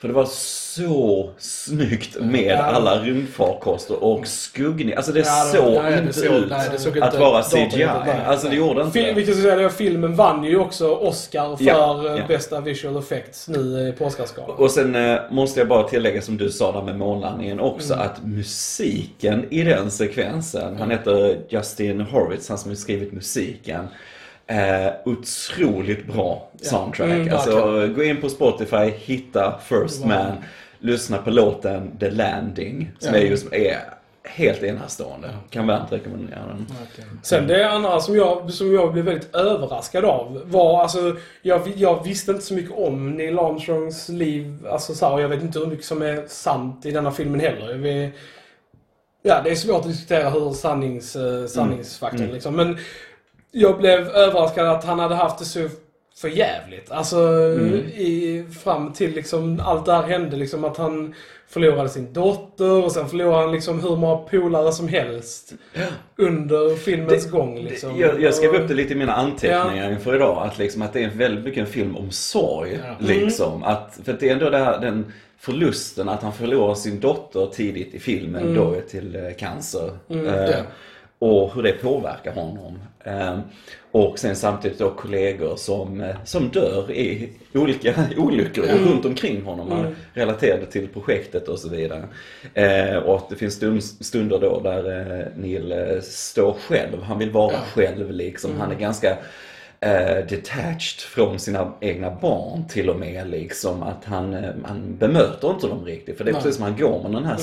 För 0.00 0.08
det 0.08 0.14
var 0.14 0.24
så 0.24 1.30
snyggt 1.38 2.20
med 2.20 2.52
Ja. 2.52 2.56
alla 2.62 2.98
rymdfarkoster 3.02 4.04
och 4.04 4.26
skuggning. 4.26 4.94
Alltså 4.94 5.12
det 5.12 5.18
Ja, 5.20 5.44
det- 5.44 5.58
såg 5.58 5.82
nej, 5.82 5.92
det 5.92 5.98
inte 5.98 6.12
såg- 6.12 6.34
ut 6.36 6.50
nej, 6.50 6.68
det 6.72 6.78
såg 6.78 6.98
att 6.98 7.04
inte 7.14 7.18
vara 7.18 7.42
datorn 7.42 7.70
CGI. 7.70 7.84
Alltså 8.26 8.48
det 8.48 8.56
gjorde 8.56 8.82
inte 8.82 8.98
Fil- 8.98 9.06
det. 9.06 9.12
vilket 9.12 9.42
säga, 9.42 9.56
det, 9.56 9.70
filmen 9.70 10.14
vann 10.16 10.44
ju 10.44 10.58
också 10.58 10.90
Oscar 10.94 11.56
för 11.56 11.64
Ja, 11.64 12.06
eh, 12.06 12.16
ja. 12.16 12.22
bästa 12.28 12.60
visual 12.60 12.96
effects 12.98 13.48
nu 13.48 13.94
på 13.98 14.04
Oscarsgalan. 14.04 14.56
Och 14.56 14.70
sen 14.70 14.94
eh, 14.94 15.18
måste 15.30 15.60
jag 15.60 15.68
bara 15.68 15.82
tillägga 15.88 16.22
som 16.22 16.36
du 16.36 16.50
sa 16.50 16.72
där 16.72 16.82
med 16.82 16.98
månlandningen 16.98 17.60
också 17.60 17.94
Mm. 17.94 18.06
att 18.06 18.24
musiken 18.24 19.44
i 19.50 19.62
den 19.62 19.90
sekvensen, 19.90 20.76
han 20.78 20.90
heter 20.90 21.38
Justin 21.48 22.00
Horwitz, 22.00 22.48
han 22.48 22.58
som 22.58 22.70
har 22.70 22.76
skrivit 22.76 23.12
musiken. 23.12 23.88
Eh, 24.50 24.92
otroligt 25.04 26.06
bra 26.06 26.48
soundtrack. 26.62 27.10
Mm, 27.10 27.34
alltså 27.34 27.86
gå 27.96 28.02
in 28.02 28.20
på 28.20 28.28
Spotify, 28.28 28.76
hitta 28.96 29.58
First 29.64 30.04
Man, 30.04 30.32
lyssna 30.78 31.18
på 31.18 31.30
låten 31.30 31.96
The 32.00 32.10
Landing 32.10 32.90
som 32.98 33.14
Ja. 33.14 33.20
är 33.20 33.24
just 33.24 33.52
är 33.52 33.78
helt 34.24 34.62
enastående. 34.62 35.28
Kan 35.50 35.66
varmt 35.66 35.92
rekommendera 35.92 36.38
den. 36.46 36.66
Sen 37.22 37.46
det 37.46 37.70
andra 37.70 38.00
som 38.00 38.16
jag, 38.16 38.50
som 38.52 38.74
jag 38.74 38.92
blev 38.92 39.04
väldigt 39.04 39.34
överraskad 39.34 40.04
av 40.04 40.42
var, 40.44 40.82
alltså, 40.82 41.16
jag, 41.42 41.60
jag 41.76 42.04
visste 42.04 42.30
inte 42.32 42.44
så 42.44 42.54
mycket 42.54 42.72
om 42.72 43.10
Neil 43.10 43.38
Armstrongs 43.38 44.08
liv, 44.08 44.66
alltså 44.70 44.94
så 44.94 45.06
här, 45.06 45.12
och 45.14 45.20
jag 45.22 45.28
vet 45.28 45.42
inte 45.42 45.58
hur 45.58 45.66
mycket 45.66 45.84
som 45.84 46.02
är 46.02 46.24
sant 46.28 46.86
i 46.86 46.90
denna 46.90 47.10
filmen 47.10 47.40
heller. 47.40 47.74
Vi, 47.74 48.10
ja, 49.22 49.40
det 49.44 49.50
är 49.50 49.54
svårt 49.54 49.80
att 49.80 49.88
diskutera 49.88 50.30
hur 50.30 50.50
sannings, 50.52 51.16
eh, 51.16 51.46
sanningsfaktorn 51.46 52.20
Mm. 52.22 52.34
liksom, 52.34 52.56
men 52.56 52.78
jag 53.52 53.78
blev 53.78 54.08
överraskad 54.08 54.66
att 54.68 54.84
han 54.84 54.98
hade 54.98 55.14
haft 55.14 55.38
det 55.38 55.44
så 55.44 55.68
för 56.16 56.28
jävligt. 56.28 56.90
Alltså 56.90 57.16
Mm. 57.18 57.74
i, 57.88 58.44
fram 58.64 58.92
till 58.92 59.14
liksom 59.14 59.60
allt 59.64 59.86
det 59.86 59.92
här 59.92 60.02
hände 60.02 60.36
liksom 60.36 60.64
att 60.64 60.76
han 60.76 61.14
förlorade 61.48 61.88
sin 61.88 62.12
dotter 62.12 62.84
och 62.84 62.92
sen 62.92 63.08
förlorade 63.08 63.42
han 63.42 63.52
liksom 63.52 63.80
hur 63.80 63.96
många 63.96 64.16
polare 64.16 64.72
som 64.72 64.88
helst 64.88 65.52
under 66.16 66.76
filmens 66.76 67.30
gång 67.30 67.58
liksom. 67.58 67.98
Jag, 68.00 68.22
jag 68.22 68.34
skrev 68.34 68.54
upp 68.54 68.68
det 68.68 68.74
lite 68.74 68.92
i 68.92 68.96
mina 68.96 69.12
anteckningar 69.14 69.90
inför 69.92 70.14
idag. 70.16 70.46
Att, 70.46 70.58
liksom, 70.58 70.82
att 70.82 70.92
det 70.92 71.04
är 71.04 71.08
väldigt 71.10 71.44
mycket 71.44 71.60
en 71.60 71.66
film 71.66 71.96
om 71.96 72.10
sorg. 72.10 72.78
Ja. 72.84 72.94
Liksom. 73.06 73.62
Att, 73.62 73.98
för 74.04 74.12
det 74.20 74.28
är 74.28 74.32
ändå 74.32 74.50
det 74.50 74.58
här, 74.58 74.80
den 74.80 75.12
förlusten 75.38 76.08
att 76.08 76.22
han 76.22 76.32
förlorar 76.32 76.74
sin 76.74 77.00
dotter 77.00 77.46
tidigt 77.46 77.94
i 77.94 77.98
filmen 77.98 78.42
Mm. 78.42 78.54
då 78.54 78.74
till 78.90 79.16
eh, 79.16 79.22
cancer. 79.38 79.90
Eh, 80.08 80.16
ja. 80.24 80.52
Och 81.22 81.54
hur 81.54 81.62
det 81.62 81.72
påverkar 81.72 82.32
honom. 82.32 82.78
Eh, 83.04 83.38
och 83.92 84.18
sen 84.18 84.36
samtidigt 84.36 84.78
då 84.78 84.90
kollegor 84.90 85.56
som, 85.56 86.00
eh, 86.00 86.16
som 86.24 86.48
dör 86.48 86.90
i 86.90 87.28
olika 87.54 87.94
olyckor 88.18 88.62
runt 88.62 89.04
omkring 89.04 89.42
honom. 89.42 89.72
Mm. 89.72 89.94
Relaterade 90.14 90.66
till 90.66 90.88
projektet 90.88 91.48
och 91.48 91.58
så 91.58 91.68
vidare. 91.68 92.04
Eh, 92.54 92.96
och 92.96 93.16
att 93.16 93.28
det 93.28 93.36
finns 93.36 93.54
stund, 93.54 93.82
stunder 93.84 94.38
då 94.38 94.60
där 94.60 95.10
eh, 95.20 95.26
Neil 95.42 95.72
eh, 95.72 96.00
står 96.02 96.52
själv. 96.52 97.02
Han 97.02 97.18
vill 97.18 97.30
vara 97.30 97.52
Ja. 97.52 97.58
själv 97.74 98.10
liksom. 98.10 98.50
Han 98.60 98.70
är 98.70 98.76
ganska 98.76 99.10
eh, 99.80 100.26
detached 100.28 101.00
från 101.00 101.38
sina 101.38 101.72
egna 101.80 102.10
barn 102.10 102.68
till 102.68 102.90
och 102.90 102.98
med. 102.98 103.30
Liksom, 103.30 103.82
att 103.82 104.04
han, 104.04 104.34
han 104.64 104.96
bemöter 104.98 105.50
inte 105.50 105.66
dem 105.66 105.84
riktigt. 105.84 106.16
För 106.18 106.24
det 106.24 106.30
är 106.30 106.32
Nej. 106.32 106.42
precis 106.42 106.56
som 106.56 106.64
han 106.64 106.76
går 106.76 107.02
med 107.02 107.12
den 107.12 107.24
här 107.24 107.36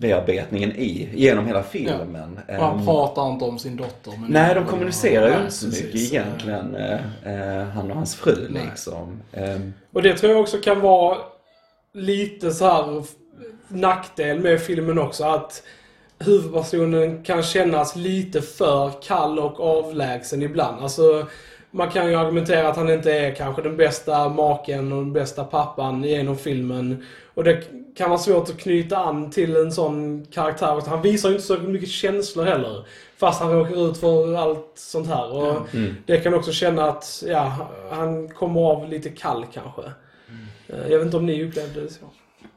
sorgbearbetningen 0.00 0.72
i, 0.76 1.08
genom 1.14 1.46
hela 1.46 1.62
filmen. 1.62 2.40
Och 2.48 2.54
han 2.54 2.78
Ehm, 2.78 2.84
pratar 2.84 3.32
inte 3.32 3.44
om 3.44 3.58
sin 3.58 3.76
dotter. 3.76 4.12
Men 4.20 4.30
Nej, 4.30 4.54
de 4.54 4.64
kommunicerar 4.66 5.28
ju 5.28 5.40
inte 5.40 5.50
så 5.50 5.66
mycket 5.66 5.92
precis. 5.92 6.12
egentligen, 6.12 6.74
eh, 6.76 7.58
eh, 7.58 7.64
han 7.66 7.90
och 7.90 7.96
hans 7.96 8.14
fru 8.16 8.48
Nej. 8.50 8.62
liksom. 8.70 9.20
Ehm, 9.32 9.74
Och 9.92 10.02
det 10.02 10.14
tror 10.14 10.32
jag 10.32 10.40
också 10.40 10.58
kan 10.58 10.80
vara 10.80 11.16
lite 11.94 12.50
så 12.50 12.64
här 12.64 13.02
nackdel 13.68 14.40
med 14.40 14.60
filmen 14.60 14.98
också. 14.98 15.24
Att 15.24 15.62
huvudpersonen 16.18 17.22
kan 17.22 17.42
kännas 17.42 17.96
lite 17.96 18.42
för 18.42 18.90
kall 19.02 19.38
och 19.38 19.60
avlägsen 19.60 20.42
ibland. 20.42 20.82
Alltså, 20.82 21.26
man 21.70 21.90
kan 21.90 22.08
ju 22.08 22.14
argumentera 22.14 22.68
att 22.68 22.76
han 22.76 22.90
inte 22.90 23.12
är 23.12 23.34
kanske 23.34 23.62
den 23.62 23.76
bästa 23.76 24.28
maken 24.28 24.92
och 24.92 24.98
den 24.98 25.12
bästa 25.12 25.44
pappan 25.44 26.04
genom 26.04 26.36
filmen. 26.36 27.04
Och 27.34 27.44
det 27.44 27.62
kan 27.96 28.10
vara 28.10 28.18
svårt 28.20 28.48
att 28.48 28.58
knyta 28.58 28.96
an 28.96 29.30
till 29.30 29.56
en 29.56 29.72
sån 29.72 30.26
karaktär. 30.30 30.82
Han 30.86 31.02
visar 31.02 31.28
ju 31.28 31.34
inte 31.34 31.46
så 31.46 31.58
mycket 31.58 31.88
känslor 31.88 32.44
heller. 32.44 32.84
Fast 33.16 33.40
han 33.40 33.52
råkar 33.52 33.90
ut 33.90 33.98
för 33.98 34.34
allt 34.36 34.72
sånt 34.74 35.06
här. 35.08 35.32
Och 35.32 35.56
Det 36.06 36.16
kan 36.16 36.34
också 36.34 36.52
känna 36.52 36.84
att 36.88 37.24
ja, 37.28 37.52
han 37.90 38.28
kommer 38.28 38.60
av 38.60 38.88
lite 38.88 39.08
kall 39.08 39.46
kanske. 39.54 39.82
Eh, 40.68 40.90
Jag 40.90 40.98
vet 40.98 41.04
inte 41.04 41.16
om 41.16 41.26
ni 41.26 41.44
upplevde 41.44 41.80
det 41.80 41.88
så. 41.90 42.04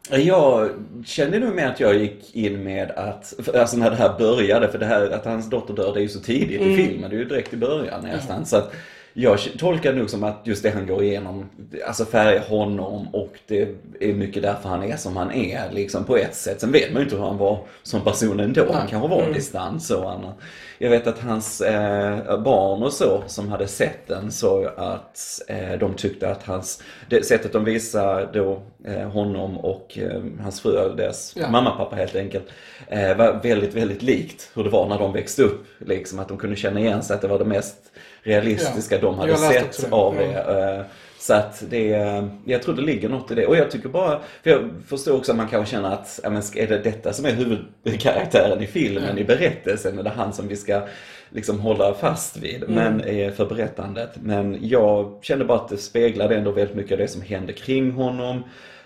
Jag 0.10 0.70
kände 1.06 1.40
nog 1.40 1.56
med 1.56 1.70
att 1.70 1.80
jag 1.80 1.96
gick 1.96 2.36
in 2.36 2.64
med 2.64 2.92
att, 2.92 3.50
alltså 3.56 3.78
när 3.78 3.90
det 3.90 3.96
här 3.96 4.18
började, 4.20 4.68
för 4.68 4.78
det 4.80 4.86
här 4.86 5.10
att 5.10 5.26
hans 5.26 5.50
dotter 5.50 5.74
dör 5.74 5.94
det 5.94 6.00
är 6.00 6.02
ju 6.02 6.10
så 6.10 6.20
tidigt 6.20 6.62
i 6.62 6.76
filmen, 6.76 7.10
det 7.10 7.16
är 7.16 7.20
ju 7.20 7.26
direkt 7.26 7.54
i 7.54 7.58
början 7.58 8.04
nästan. 8.04 8.46
Så 8.46 8.58
att 8.58 8.74
jag 9.14 9.40
tolkar 9.58 9.94
det 9.94 10.00
nog 10.00 10.10
som 10.10 10.24
att 10.24 10.42
just 10.44 10.64
det 10.64 10.70
han 10.70 10.88
går 10.88 11.04
igenom, 11.04 11.50
alltså 11.88 12.06
färgar 12.06 12.40
honom 12.40 13.08
och 13.16 13.40
det 13.48 13.68
är 14.00 14.14
mycket 14.14 14.44
därför 14.44 14.70
han 14.70 14.84
är 14.84 14.98
som 14.98 15.18
han 15.18 15.32
är 15.32 15.72
liksom 15.72 16.04
på 16.04 16.18
ett 16.18 16.36
sätt. 16.36 16.62
Sen 16.62 16.72
vet 16.72 16.94
man 16.94 17.02
ju 17.02 17.04
inte 17.04 17.16
hur 17.16 17.24
han 17.24 17.38
var 17.38 17.60
som 17.84 18.02
person 18.02 18.40
ändå, 18.40 18.74
han 18.74 18.88
kanske 18.88 19.10
var 19.10 19.22
mm. 19.22 19.34
distans 19.34 19.92
och 19.92 20.12
annat. 20.12 20.36
Jag 20.78 20.90
vet 20.90 21.08
att 21.08 21.20
hans 21.20 21.62
eh, 21.62 22.42
barn 22.42 22.84
och 22.84 22.94
så 22.94 23.24
som 23.28 23.50
hade 23.50 23.68
sett 23.68 24.08
den 24.08 24.32
så 24.32 24.70
att 24.78 25.42
eh, 25.48 25.80
de 25.80 25.94
tyckte 25.94 26.30
att 26.30 26.44
hans, 26.44 26.84
det 27.10 27.26
sättet 27.26 27.54
de 27.54 27.64
visar 27.64 28.30
då 28.34 28.62
eh, 28.86 29.10
honom 29.10 29.58
och 29.58 29.98
eh, 29.98 30.22
hans 30.42 30.62
fru, 30.62 30.96
deras 30.98 31.34
Ja. 31.36 31.50
mamma 31.50 31.72
och 31.72 31.78
pappa 31.78 31.96
helt 31.96 32.16
enkelt, 32.16 32.46
eh, 32.88 33.18
var 33.18 33.40
väldigt, 33.44 33.74
väldigt 33.74 34.02
likt 34.02 34.52
hur 34.56 34.64
det 34.64 34.70
var 34.70 34.90
när 34.90 35.00
de 35.00 35.14
växte 35.14 35.44
upp. 35.44 35.66
Liksom 35.78 36.20
att 36.20 36.28
de 36.28 36.38
kunde 36.38 36.56
känna 36.56 36.80
igen 36.80 37.04
sig 37.04 37.16
att 37.16 37.22
det 37.22 37.28
var 37.28 37.40
det 37.40 37.46
mest 37.46 37.76
realistiska 38.24 38.96
Ja. 38.96 39.02
de 39.02 39.18
hade 39.20 39.38
sett 39.38 39.82
det. 39.90 39.96
av 39.96 40.16
det. 40.16 40.78
Eh, 40.78 40.86
Så 41.20 41.34
att 41.34 41.64
det 41.70 41.94
är, 41.94 42.30
jag 42.46 42.62
tror 42.64 42.76
det 42.76 42.82
ligger 42.82 43.10
något 43.10 43.32
i 43.32 43.36
det. 43.36 43.46
Och 43.48 43.56
jag 43.56 43.72
tycker 43.72 43.90
bara, 43.90 44.20
för 44.44 44.50
jag 44.50 44.70
förstår 44.88 45.16
också 45.16 45.32
att 45.32 45.38
man 45.38 45.48
kanske 45.48 45.72
känner 45.76 45.90
att, 45.94 46.20
ja, 46.24 46.30
men 46.30 46.42
är 46.56 46.68
det 46.68 46.80
detta 46.80 47.14
som 47.14 47.26
är 47.26 47.32
huvudkaraktären 47.32 48.64
i 48.64 48.68
filmen, 48.68 49.18
i 49.18 49.24
berättelsen? 49.24 50.00
Är 50.00 50.04
det 50.04 50.10
han 50.10 50.34
som 50.34 50.48
vi 50.48 50.56
ska 50.56 50.82
liksom 51.30 51.60
hålla 51.60 51.94
fast 51.94 52.38
vid 52.38 52.64
men, 52.68 53.02
eh, 53.02 53.32
för 53.34 53.46
berättandet? 53.46 54.10
Men 54.22 54.58
jag 54.62 55.20
kände 55.22 55.46
bara 55.46 55.58
att 55.58 55.70
det 55.70 55.78
speglade 55.78 56.36
ändå 56.36 56.52
väldigt 56.52 56.76
mycket 56.76 56.92
av 56.92 56.98
det 56.98 57.08
som 57.08 57.22
hände 57.22 57.54
kring 57.54 57.92
honom. 57.92 58.44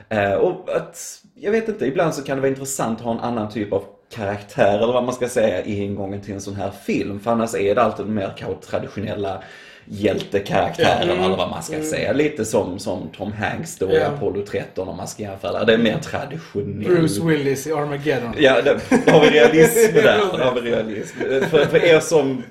Eh, 0.10 0.34
Och 0.34 0.70
att, 0.76 1.22
jag 1.36 1.52
vet 1.52 1.70
inte, 1.70 1.86
ibland 1.86 2.14
så 2.14 2.24
kan 2.24 2.38
det 2.38 2.42
vara 2.42 2.50
intressant 2.50 3.00
att 3.00 3.06
ha 3.06 3.12
en 3.12 3.20
annan 3.20 3.50
typ 3.52 3.74
av 3.74 3.84
karaktär 4.10 4.78
eller 4.78 4.94
vad 4.94 5.04
man 5.04 5.14
ska 5.14 5.30
säga 5.30 5.64
i 5.66 5.84
ingången 5.84 6.22
till 6.22 6.34
en 6.34 6.42
sån 6.42 6.56
här 6.56 6.72
film. 6.72 7.20
För 7.20 7.32
annars 7.32 7.56
är 7.56 7.76
det 7.76 7.82
alltid 7.82 8.06
de 8.06 8.14
mer 8.14 8.34
kanske 8.38 8.68
traditionella 8.70 9.44
hjältekaraktären 9.90 11.10
Mm. 11.10 11.24
eller 11.24 11.38
vad 11.38 11.50
man 11.50 11.64
ska 11.64 11.82
säga. 11.82 12.14
Lite 12.14 12.46
som, 12.46 12.80
som 12.80 13.10
Tom 13.18 13.32
Hanks 13.34 13.78
då 13.78 13.92
i. 13.92 14.04
Apollo 14.04 14.46
13 14.46 14.88
om 14.90 14.98
man 14.98 15.08
ska 15.08 15.24
jämföra. 15.24 15.64
Det 15.64 15.74
är 15.74 15.78
mer 15.78 15.98
traditionellt. 15.98 16.88
Bruce 16.88 17.22
Willis 17.24 17.68
i 17.68 17.72
Armageddon. 17.74 18.34
Ja, 18.38 18.62
det, 18.62 18.78
då 19.06 19.12
har 19.12 19.22
vi 19.22 19.30
realism 19.30 19.94
där. 19.96 20.20
Då 20.38 20.44
har 20.44 20.62
vi 20.62 20.72
realism. 20.72 21.18
För, 21.50 21.66
för 21.66 21.86
er 21.86 22.00
som 22.00 22.44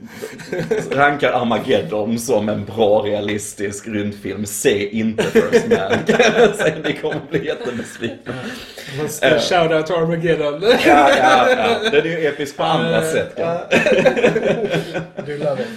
rankar 0.90 1.32
Armageddon 1.32 2.18
som 2.18 2.48
en 2.48 2.64
bra 2.64 3.02
realistisk 3.02 3.88
rymdfilm, 3.88 4.46
se 4.46 4.88
inte 4.88 5.22
First 5.24 5.66
Man. 5.68 5.92
Ni 6.84 6.92
kommer 6.92 7.20
bli 7.30 7.46
jättebesvikna. 7.46 8.32
Uh, 9.02 9.38
Shoutout 9.40 9.86
to 9.86 9.94
Armageddon. 9.94 10.62
Ja, 10.62 11.10
ja, 11.18 11.48
ja. 11.50 11.90
Den 11.90 12.00
är 12.00 12.04
ju 12.20 12.26
episk 12.26 12.56
på 12.56 12.62
andra 12.62 13.02
sätt. 13.02 13.32
Ja. 13.36 13.60
Du 15.26 15.38
love 15.38 15.62
it. 15.62 15.68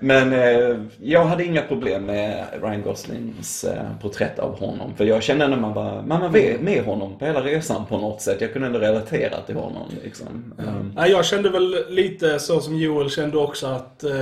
Men 0.00 0.32
eh, 0.32 0.76
jag 1.00 1.24
hade 1.24 1.44
inga 1.44 1.62
problem 1.62 2.04
med 2.04 2.44
Ryan 2.62 2.82
Goslings 2.82 3.64
eh, 3.64 3.82
porträtt 4.02 4.38
av 4.38 4.58
honom. 4.58 4.94
För 4.96 5.04
jag 5.04 5.22
kände 5.22 5.48
när 5.48 5.56
man 5.56 5.74
var, 5.74 6.02
man 6.02 6.20
var 6.20 6.28
med, 6.58 6.84
honom 6.84 7.18
på 7.18 7.24
hela 7.24 7.40
resan 7.40 7.86
på 7.86 7.98
något 7.98 8.20
sätt. 8.22 8.40
Jag 8.40 8.52
kunde 8.52 8.66
ändå 8.66 8.78
relatera 8.78 9.40
till 9.46 9.56
honom. 9.56 9.86
Liksom. 10.04 10.54
Um, 10.58 10.92
Nej, 10.96 11.10
jag 11.10 11.24
kände 11.24 11.50
väl 11.50 11.84
lite 11.88 12.38
så 12.38 12.60
som 12.60 12.76
Joel 12.76 13.10
kände 13.10 13.38
också 13.38 13.66
att 13.66 14.04
eh, 14.04 14.12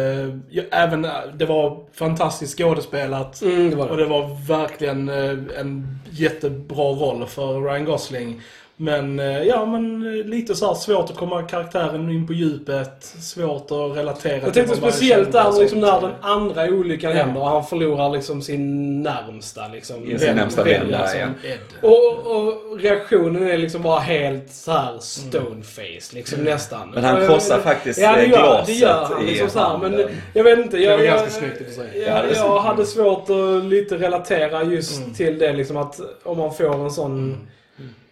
jag, 0.50 0.64
även 0.70 1.04
eh, 1.04 1.10
det 1.34 1.46
var 1.46 1.80
fantastiskt 1.92 2.58
skådespelat. 2.58 3.42
Mm, 3.42 3.70
det 3.70 3.76
var 3.76 3.84
det. 3.84 3.90
Och 3.90 3.96
det 3.96 4.06
var 4.06 4.46
verkligen 4.48 5.08
eh, 5.08 5.60
en 5.60 5.98
jättebra 6.10 6.84
roll 6.84 7.26
för 7.26 7.60
Ryan 7.60 7.84
Gosling. 7.84 8.40
Men 8.80 9.18
eh, 9.18 9.42
ja, 9.42 9.66
men 9.66 10.06
eh, 10.20 10.26
lite 10.26 10.54
så 10.54 10.66
här 10.66 10.74
svårt 10.74 11.10
att 11.10 11.16
komma 11.16 11.42
karaktären 11.42 12.10
in 12.10 12.26
på 12.26 12.32
djupet. 12.32 13.04
Svårt 13.20 13.70
att 13.70 13.96
relatera 13.96 14.38
Jag 14.44 14.54
tänkte 14.54 14.76
speciellt 14.76 15.32
där 15.32 15.60
liksom 15.60 15.80
när 15.80 16.00
den 16.00 16.10
andra 16.20 16.64
olyckan 16.64 17.10
Ja. 17.10 17.16
händer 17.16 17.40
och 17.40 17.48
han 17.48 17.64
förlorar 17.64 18.10
liksom 18.10 18.42
sin 18.42 19.02
närmsta 19.02 19.68
liksom. 19.68 19.96
Ja, 20.10 20.18
sin 20.18 20.36
närmsta 20.36 20.64
vän, 20.64 20.80
vän, 20.80 20.90
ja, 20.92 20.98
liksom. 21.02 21.20
ja. 21.42 21.48
Ed. 21.50 21.58
Och, 21.82 22.36
och 22.36 22.78
reaktionen 22.80 23.48
är 23.48 23.58
liksom 23.58 23.82
bara 23.82 24.00
helt 24.00 24.50
så 24.50 24.72
här 24.72 24.98
stoneface 25.00 26.14
liksom 26.14 26.40
nästan. 26.44 26.90
Men 26.90 27.04
han 27.04 27.16
Och 27.16 27.22
jag- 27.22 27.28
krossar 27.30 27.58
faktiskt 27.60 28.00
ja, 28.00 28.12
det 28.12 28.22
eh, 28.22 28.30
gör, 28.30 28.38
glaset 28.38 28.66
det 28.66 28.72
gör 28.72 29.04
han 29.04 29.22
i 29.22 29.26
liksom 29.26 29.50
så 29.50 29.58
här, 29.58 29.78
Men 29.78 30.08
jag 30.34 30.44
vet 30.44 30.58
inte. 30.58 30.78
Jag, 30.78 30.98
var 30.98 31.04
jag, 31.04 31.14
ganska 31.18 31.30
snyggt 31.40 31.60
i 31.60 31.64
och 31.64 31.66
för 31.66 31.74
sig. 31.74 32.02
Jag, 32.06 32.24
det 32.24 32.28
jag 32.28 32.36
så. 32.36 32.58
hade 32.58 32.86
svårt 32.86 33.30
att 33.30 33.64
lite 33.64 33.96
relatera 33.98 34.62
just 34.62 34.98
Mm. 35.02 35.14
till 35.14 35.38
det 35.38 35.52
liksom 35.52 35.76
att 35.76 36.00
om 36.24 36.38
man 36.38 36.54
får 36.54 36.84
en 36.84 36.90
sån... 36.90 37.48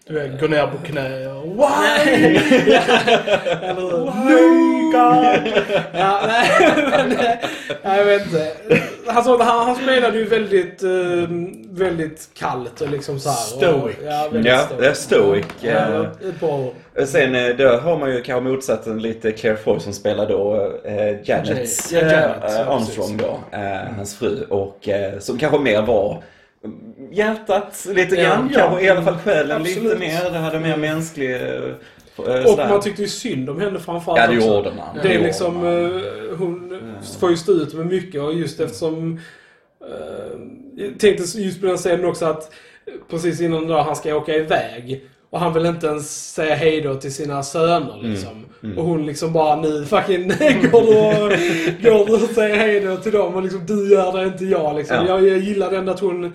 Du 0.08 0.14
vet, 0.14 0.40
gå 0.40 0.46
ner 0.46 0.66
på 0.66 0.78
knä 0.86 1.26
och 1.28 1.46
Why? 1.46 2.36
Eller? 3.62 4.00
Why 4.04 4.82
God? 4.92 5.52
Ja, 5.92 6.20
nej, 6.26 6.50
men, 6.90 7.12
eh, 7.18 7.96
jag 7.98 8.04
vet 8.04 8.22
inte. 8.26 8.52
Han, 9.06 9.24
sa- 9.24 9.42
han, 9.42 9.66
han 9.66 9.76
spelade 9.76 10.18
ju 10.18 10.24
väldigt, 10.24 10.82
eh, 10.82 10.90
väldigt 11.70 12.28
kallt 12.34 12.80
och 12.80 12.90
liksom 12.90 13.20
så 13.20 13.28
här. 13.28 13.36
Stoic. 13.36 13.96
Och, 13.98 14.04
ja, 14.06 14.28
väldigt 14.32 14.52
Ja, 14.52 14.58
stoic. 14.58 14.80
det 14.80 14.86
är 14.88 14.94
stoic. 14.94 15.46
Ja, 15.60 15.70
eh. 15.70 16.00
ett 16.28 16.40
bra 16.40 16.48
ord. 16.58 17.06
Sen 17.06 17.34
eh, 17.34 17.56
då 17.56 17.68
har 17.68 17.98
man 17.98 18.10
ju 18.10 18.22
kanske 18.22 18.50
motsatsen 18.50 19.02
lite 19.02 19.32
Claire 19.32 19.56
Foy 19.56 19.80
som 19.80 19.92
spelar 19.92 20.26
då 20.28 20.72
eh, 20.84 21.28
Janets 21.30 21.92
Ja, 21.92 21.98
Janet, 21.98 22.36
ja, 22.42 22.64
Armstrong 22.64 23.16
då, 23.16 23.38
eh, 23.58 23.94
hans 23.96 24.16
fru. 24.18 24.44
Och 24.50 24.88
eh, 24.88 25.18
som 25.18 25.38
kanske 25.38 25.58
mer 25.58 25.82
var 25.82 26.22
hjärtat 27.10 27.86
lite 27.94 28.14
Ja, 28.16 28.22
grann, 28.22 28.50
ja. 28.54 28.60
kanske 28.60 28.84
i 28.86 28.90
alla 28.90 29.02
fall 29.02 29.16
själen 29.16 29.60
Absolut. 29.62 29.82
lite 29.82 29.98
mer. 29.98 30.30
Det 30.30 30.38
hade 30.38 30.60
mer 30.60 30.76
mänsklig... 30.76 31.34
eh, 31.34 31.40
eh, 31.42 32.44
Och 32.44 32.50
sådär. 32.50 32.68
man 32.68 32.80
tyckte 32.80 33.02
ju 33.02 33.08
synd 33.08 33.50
om 33.50 33.60
henne 33.60 33.78
framförallt 33.78 34.20
Ja, 34.20 34.26
det 34.26 34.34
gjorde 34.46 34.72
man. 34.76 34.98
Det 35.02 35.14
är 35.14 35.22
liksom, 35.22 35.54
man. 35.56 35.96
eh, 35.96 36.02
hon 36.38 36.80
får 37.20 37.30
ju 37.30 37.36
stå 37.36 37.52
ut 37.52 37.74
med 37.74 37.86
mycket 37.86 38.20
och 38.22 38.34
just 38.34 38.60
eftersom... 38.60 39.20
eh, 39.80 40.38
jag 40.76 40.98
tänkte 41.00 41.38
just 41.40 41.60
på 41.60 41.66
den 41.66 41.76
scenen 41.76 42.04
också 42.04 42.24
att 42.26 42.50
precis 43.10 43.40
innan 43.40 43.66
då 43.68 43.78
han 43.80 43.96
ska 43.96 44.14
åka 44.16 44.34
iväg 44.34 45.04
och 45.30 45.40
han 45.40 45.52
vill 45.54 45.66
inte 45.66 45.86
ens 45.86 46.32
säga 46.34 46.54
hej 46.54 46.80
då 46.80 46.94
till 46.94 47.14
sina 47.14 47.42
söner 47.42 47.98
liksom. 48.02 48.30
Mm. 48.32 48.44
Och 48.76 48.84
hon 48.84 49.06
liksom 49.06 49.32
bara 49.32 49.56
nu 49.56 49.84
fucking 49.84 50.28
går 50.72 50.82
du 51.82 51.90
och, 51.90 52.06
går 52.06 52.14
och 52.14 52.30
säger 52.30 52.56
hej 52.56 52.80
då 52.80 52.96
till 52.96 53.12
dem 53.12 53.34
och 53.34 53.42
liksom 53.42 53.66
du 53.66 53.90
gör 53.92 54.18
det 54.18 54.24
inte 54.26 54.44
jag 54.44 54.76
liksom. 54.76 54.96
Ja. 54.96 55.06
Jag, 55.08 55.28
jag 55.28 55.38
gillade 55.38 55.76
ändå 55.76 55.92
att 55.92 56.00
hon 56.00 56.34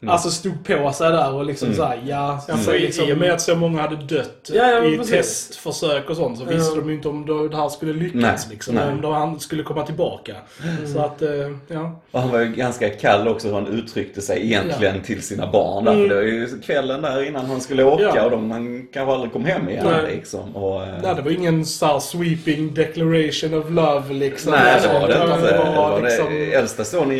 Ja. 0.00 0.12
alltså 0.12 0.30
stod 0.30 0.64
på 0.64 0.92
sig 0.92 1.10
där 1.10 1.34
och 1.34 1.44
liksom 1.44 1.66
Mm. 1.70 1.76
såhär 1.78 2.02
ja. 2.06 2.44
Ja, 2.48 2.56
så 2.56 2.72
liksom, 2.72 3.04
I 3.08 3.12
och 3.12 3.18
med 3.18 3.32
att 3.32 3.40
så 3.40 3.54
många 3.56 3.82
hade 3.82 3.96
dött 3.96 4.50
Ja, 4.54 4.70
ja, 4.70 4.84
i 4.84 4.96
precis. 4.96 5.10
testförsök 5.48 6.10
och 6.10 6.16
sånt 6.16 6.38
så 6.38 6.44
visste 6.44 6.74
Ja. 6.74 6.80
de 6.80 6.88
ju 6.88 6.94
inte 6.94 7.08
om 7.08 7.26
då 7.26 7.48
det 7.48 7.56
här 7.56 7.68
skulle 7.68 7.92
lyckas. 7.92 8.14
Nej, 8.22 8.36
liksom, 8.50 8.74
nej. 8.74 8.88
Om 8.92 9.00
då 9.00 9.12
han 9.12 9.40
skulle 9.40 9.62
komma 9.62 9.86
tillbaka. 9.86 10.34
Mm. 10.64 10.92
Så 10.92 11.00
att, 11.00 11.22
eh, 11.22 11.28
ja. 11.68 12.00
Och 12.10 12.20
han 12.20 12.30
var 12.30 12.40
ju 12.40 12.46
ganska 12.52 12.88
kall 12.90 13.28
också 13.28 13.48
hur 13.48 13.54
han 13.54 13.66
uttryckte 13.66 14.20
sig 14.20 14.44
egentligen 14.44 15.02
till 15.02 15.22
sina 15.22 15.50
barn. 15.52 15.84
Där. 15.84 15.92
Mm. 15.92 16.08
För 16.08 16.14
det 16.14 16.20
var 16.20 16.28
ju 16.28 16.60
kvällen 16.60 17.02
där 17.02 17.22
innan 17.28 17.46
han 17.46 17.60
skulle 17.60 17.84
åka 17.84 18.12
Ja. 18.14 18.24
och 18.24 18.30
de, 18.30 18.50
han 18.50 18.86
kanske 18.92 19.12
aldrig 19.14 19.32
kom 19.32 19.44
hem 19.44 19.68
igen 19.68 19.86
Nej. 19.90 20.16
liksom. 20.16 20.56
Och, 20.56 20.82
eh, 20.82 20.88
Nej, 21.02 21.14
det 21.14 21.22
var 21.22 21.30
ingen 21.30 21.66
så 21.78 22.00
sweeping 22.00 22.74
declaration 22.74 23.54
of 23.54 23.70
love 23.70 24.14
liksom. 24.14 24.52
Nej, 24.52 24.80
det 24.82 24.88
var 24.88 25.08
det 25.08 25.14
inte. 25.34 25.52
Det 25.52 25.58
var 25.76 26.00
liksom. 26.02 26.26
Äldsta 26.52 26.84
sonen 26.84 27.18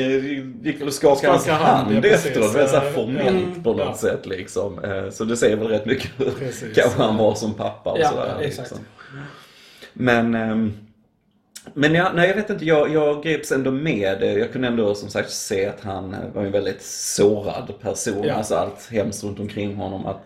gick 0.62 0.80
väl 0.80 0.88
och 0.88 0.94
skakade 0.94 1.32
hans 1.32 1.46
hand, 1.48 1.94
ja, 2.04 2.10
efteråt. 2.10 2.52
Det 2.52 2.58
var 2.60 2.66
så 2.66 2.74
här 2.74 2.80
precis. 2.80 2.94
formellt 2.94 3.28
Mm, 3.28 3.62
på 3.62 3.72
något 3.72 3.86
ja. 3.86 3.96
sätt 3.96 4.26
liksom. 4.26 4.84
Eh, 4.84 5.10
Så 5.10 5.24
det 5.24 5.36
säger 5.36 5.56
väl 5.56 5.68
rätt 5.68 5.86
mycket 5.86 6.10
hur 6.16 6.74
kanske 6.74 7.02
han 7.02 7.16
var 7.16 7.34
som 7.34 7.54
pappa 7.54 7.90
och 7.90 7.98
Ja, 8.00 8.08
sådär. 8.10 8.36
Liksom. 8.40 8.78
Men, 9.92 10.34
ehm, 10.34 10.72
men 11.74 11.94
ja, 11.94 12.12
nej, 12.14 12.28
jag 12.28 12.36
vet 12.36 12.50
inte, 12.50 12.64
jag, 12.64 12.92
jag 12.92 13.22
greps 13.22 13.52
ändå 13.52 13.70
med. 13.70 14.22
Jag 14.22 14.52
kunde 14.52 14.68
ändå 14.68 14.94
som 14.94 15.08
sagt 15.08 15.30
se 15.30 15.66
att 15.66 15.80
han 15.80 16.16
var 16.34 16.44
en 16.44 16.52
väldigt 16.52 16.82
sårad 16.82 17.72
person. 17.80 18.24
Ja. 18.24 18.34
Alltså 18.34 18.54
allt 18.54 18.88
hemskt 18.90 19.24
runt 19.24 19.40
omkring 19.40 19.74
honom. 19.76 20.06
Att, 20.06 20.20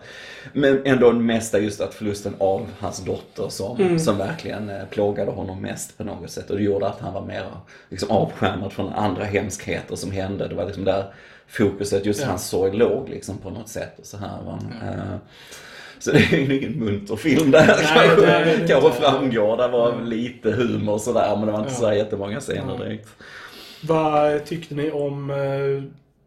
men 0.53 0.81
ändå 0.85 1.11
mesta 1.11 1.59
just 1.59 1.81
att 1.81 1.93
förlusten 1.93 2.35
av 2.37 2.67
hans 2.79 3.05
dotter 3.05 3.49
som, 3.49 3.77
Mm. 3.81 3.99
som 3.99 4.17
verkligen 4.17 4.69
eh, 4.69 4.85
plågade 4.89 5.31
honom 5.31 5.61
mest 5.61 5.97
på 5.97 6.03
något 6.03 6.29
sätt. 6.31 6.49
Och 6.49 6.57
det 6.57 6.63
gjorde 6.63 6.87
att 6.87 6.99
han 6.99 7.13
var 7.13 7.21
mer 7.25 7.45
liksom, 7.89 8.11
avskärmad 8.11 8.73
från 8.73 8.93
andra 8.93 9.23
hemskheter 9.23 9.95
som 9.95 10.11
hände. 10.11 10.47
Det 10.47 10.55
var 10.55 10.65
liksom 10.65 10.83
där 10.83 11.13
fokuset, 11.47 12.05
just 12.05 12.21
Ja. 12.21 12.27
hans 12.27 12.47
sorg 12.47 12.77
låg 12.77 13.09
liksom 13.09 13.37
på 13.37 13.49
något 13.49 13.69
sätt. 13.69 13.99
Och 13.99 14.05
så 14.05 14.17
här, 14.17 14.41
va? 14.45 14.59
Eh, 14.83 15.15
så 15.99 16.11
det 16.11 16.17
är 16.17 16.37
ju 16.37 16.57
ingen 16.59 16.71
munter 16.85 17.15
film 17.15 17.51
där 17.51 17.65
Nej, 17.67 17.75
kanske, 17.93 18.25
det 18.25 18.67
kanske 18.67 18.91
framgår. 19.01 19.57
Det 19.57 19.67
var 19.67 20.01
lite 20.03 20.51
humor 20.51 20.93
och 20.93 21.01
sådär 21.01 21.35
men 21.37 21.45
det 21.45 21.51
var 21.51 21.59
inte 21.59 21.71
Ja. 21.73 21.79
så 21.89 21.93
jättemånga 21.93 22.39
scener 22.39 22.75
Ja. 22.79 22.83
direkt. 22.85 23.07
Vad 23.81 24.45
tyckte 24.45 24.75
ni 24.75 24.91
om 24.91 25.29
eh, 25.29 25.83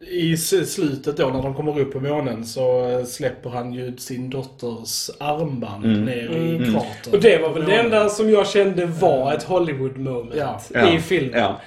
i 0.09 0.37
slutet 0.37 1.17
då 1.17 1.27
när 1.29 1.43
de 1.43 1.55
kommer 1.55 1.81
upp 1.81 1.93
på 1.93 2.01
månen 2.01 2.47
så 2.47 2.89
eh, 2.91 3.05
släpper 3.05 3.51
han 3.51 3.73
ju 3.73 3.97
sin 3.97 4.31
dotters 4.31 5.11
armband 5.21 5.85
Mm. 5.85 6.05
ner 6.05 6.27
Mm. 6.37 6.55
i 6.63 6.73
kratern. 6.73 7.15
Och 7.15 7.21
det 7.21 7.39
var 7.43 7.53
väl 7.55 7.65
det 7.65 7.75
enda 7.75 8.09
som 8.09 8.31
jag 8.31 8.49
kände 8.49 8.87
var 8.87 9.33
ett 9.35 9.43
Hollywood 9.43 9.97
moment. 9.99 10.35
Ja. 10.75 10.93
i 10.95 10.99
filmen. 11.01 11.41
Ja. 11.41 11.61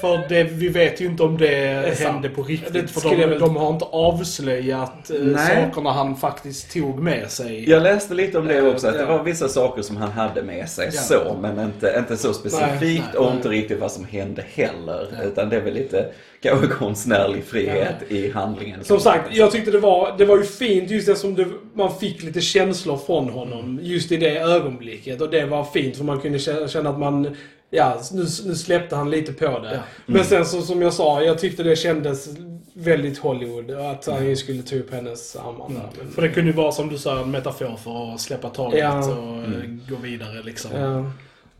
För 0.00 0.28
det, 0.28 0.42
vi 0.44 0.68
vet 0.68 1.00
ju 1.00 1.06
inte 1.06 1.22
om 1.22 1.38
det, 1.38 1.98
hände 1.98 2.28
på 2.28 2.42
riktigt. 2.42 2.72
Det 2.72 2.88
för 2.88 3.10
de, 3.10 3.16
väl- 3.16 3.38
de 3.38 3.56
har 3.56 3.68
inte 3.72 3.84
avslöjat 3.84 5.10
eh, 5.10 5.20
Nej. 5.20 5.64
sakerna 5.64 5.92
han 5.92 6.16
faktiskt 6.16 6.72
tog 6.72 6.98
med 7.02 7.30
sig. 7.30 7.70
Jag 7.70 7.82
läste 7.82 8.14
lite 8.14 8.38
om 8.38 8.46
det 8.46 8.62
också, 8.62 8.88
att 8.88 8.94
det 8.94 9.00
Ja. 9.00 9.06
var 9.16 9.22
vissa 9.24 9.48
saker 9.48 9.82
som 9.82 9.96
han 9.96 10.10
hade 10.10 10.42
med 10.42 10.68
sig 10.68 10.90
Ja. 10.94 11.00
så, 11.00 11.36
men 11.40 11.58
inte, 11.60 11.94
inte 11.98 12.16
så 12.16 12.32
specifikt 12.34 12.70
Nej, 12.80 13.02
nej, 13.12 13.18
och 13.18 13.26
nej. 13.26 13.36
inte 13.36 13.48
riktigt 13.48 13.78
vad 13.80 13.92
som 13.92 14.04
hände 14.04 14.44
heller. 14.54 15.06
Ja. 15.18 15.24
Utan 15.24 15.48
det 15.48 15.56
är 15.56 15.60
väl 15.60 15.74
lite 15.74 16.06
kanske 16.42 16.66
konstnärlig 16.66 17.44
frihet 17.44 17.96
i 18.08 18.30
handlingen. 18.30 18.84
Som 18.84 19.00
sagt, 19.00 19.36
jag 19.36 19.50
tyckte 19.52 19.70
det 19.70 19.78
var, 19.80 20.14
det 20.18 20.24
var 20.24 20.36
ju 20.36 20.44
fint 20.44 20.90
just 20.90 21.08
eftersom 21.08 21.34
det, 21.34 21.46
man 21.74 21.94
fick 21.98 22.22
lite 22.22 22.40
känslor 22.40 22.96
från 22.96 23.28
honom 23.28 23.78
just 23.82 24.12
i 24.12 24.16
det 24.16 24.38
ögonblicket. 24.38 25.20
Och 25.20 25.30
det 25.30 25.44
var 25.46 25.64
fint 25.64 25.96
för 25.96 26.04
man 26.04 26.20
kunde 26.20 26.38
känna 26.68 26.90
att 26.90 26.98
man, 26.98 27.36
ja, 27.70 28.00
nu, 28.12 28.26
nu 28.44 28.54
släppte 28.54 28.96
han 28.96 29.10
lite 29.10 29.32
på 29.32 29.58
det. 29.58 29.74
Ja. 29.74 29.80
Men 30.06 30.24
sen 30.24 30.46
så, 30.46 30.62
som 30.62 30.82
jag 30.82 30.92
sa, 30.92 31.22
jag 31.22 31.38
tyckte 31.38 31.62
det 31.62 31.76
kändes 31.76 32.28
väldigt 32.72 33.18
Hollywood. 33.18 33.70
Att 33.70 34.06
han 34.06 34.36
skulle 34.36 34.62
ta 34.62 34.76
upp 34.76 34.92
hennes 34.92 35.36
armar. 35.36 35.68
Men- 35.68 36.10
För 36.10 36.22
det 36.22 36.28
kunde 36.28 36.50
ju 36.50 36.56
vara 36.56 36.72
som 36.72 36.88
du 36.88 36.98
sa 36.98 37.20
en 37.20 37.30
metafor 37.30 37.76
för 37.76 38.14
att 38.14 38.20
släppa 38.20 38.48
taget 38.48 38.78
Ja. 38.80 38.98
och 38.98 39.36
eh, 39.36 39.44
gå 39.88 39.96
vidare 39.96 40.42
liksom. 40.42 40.70
Ja. 40.74 41.10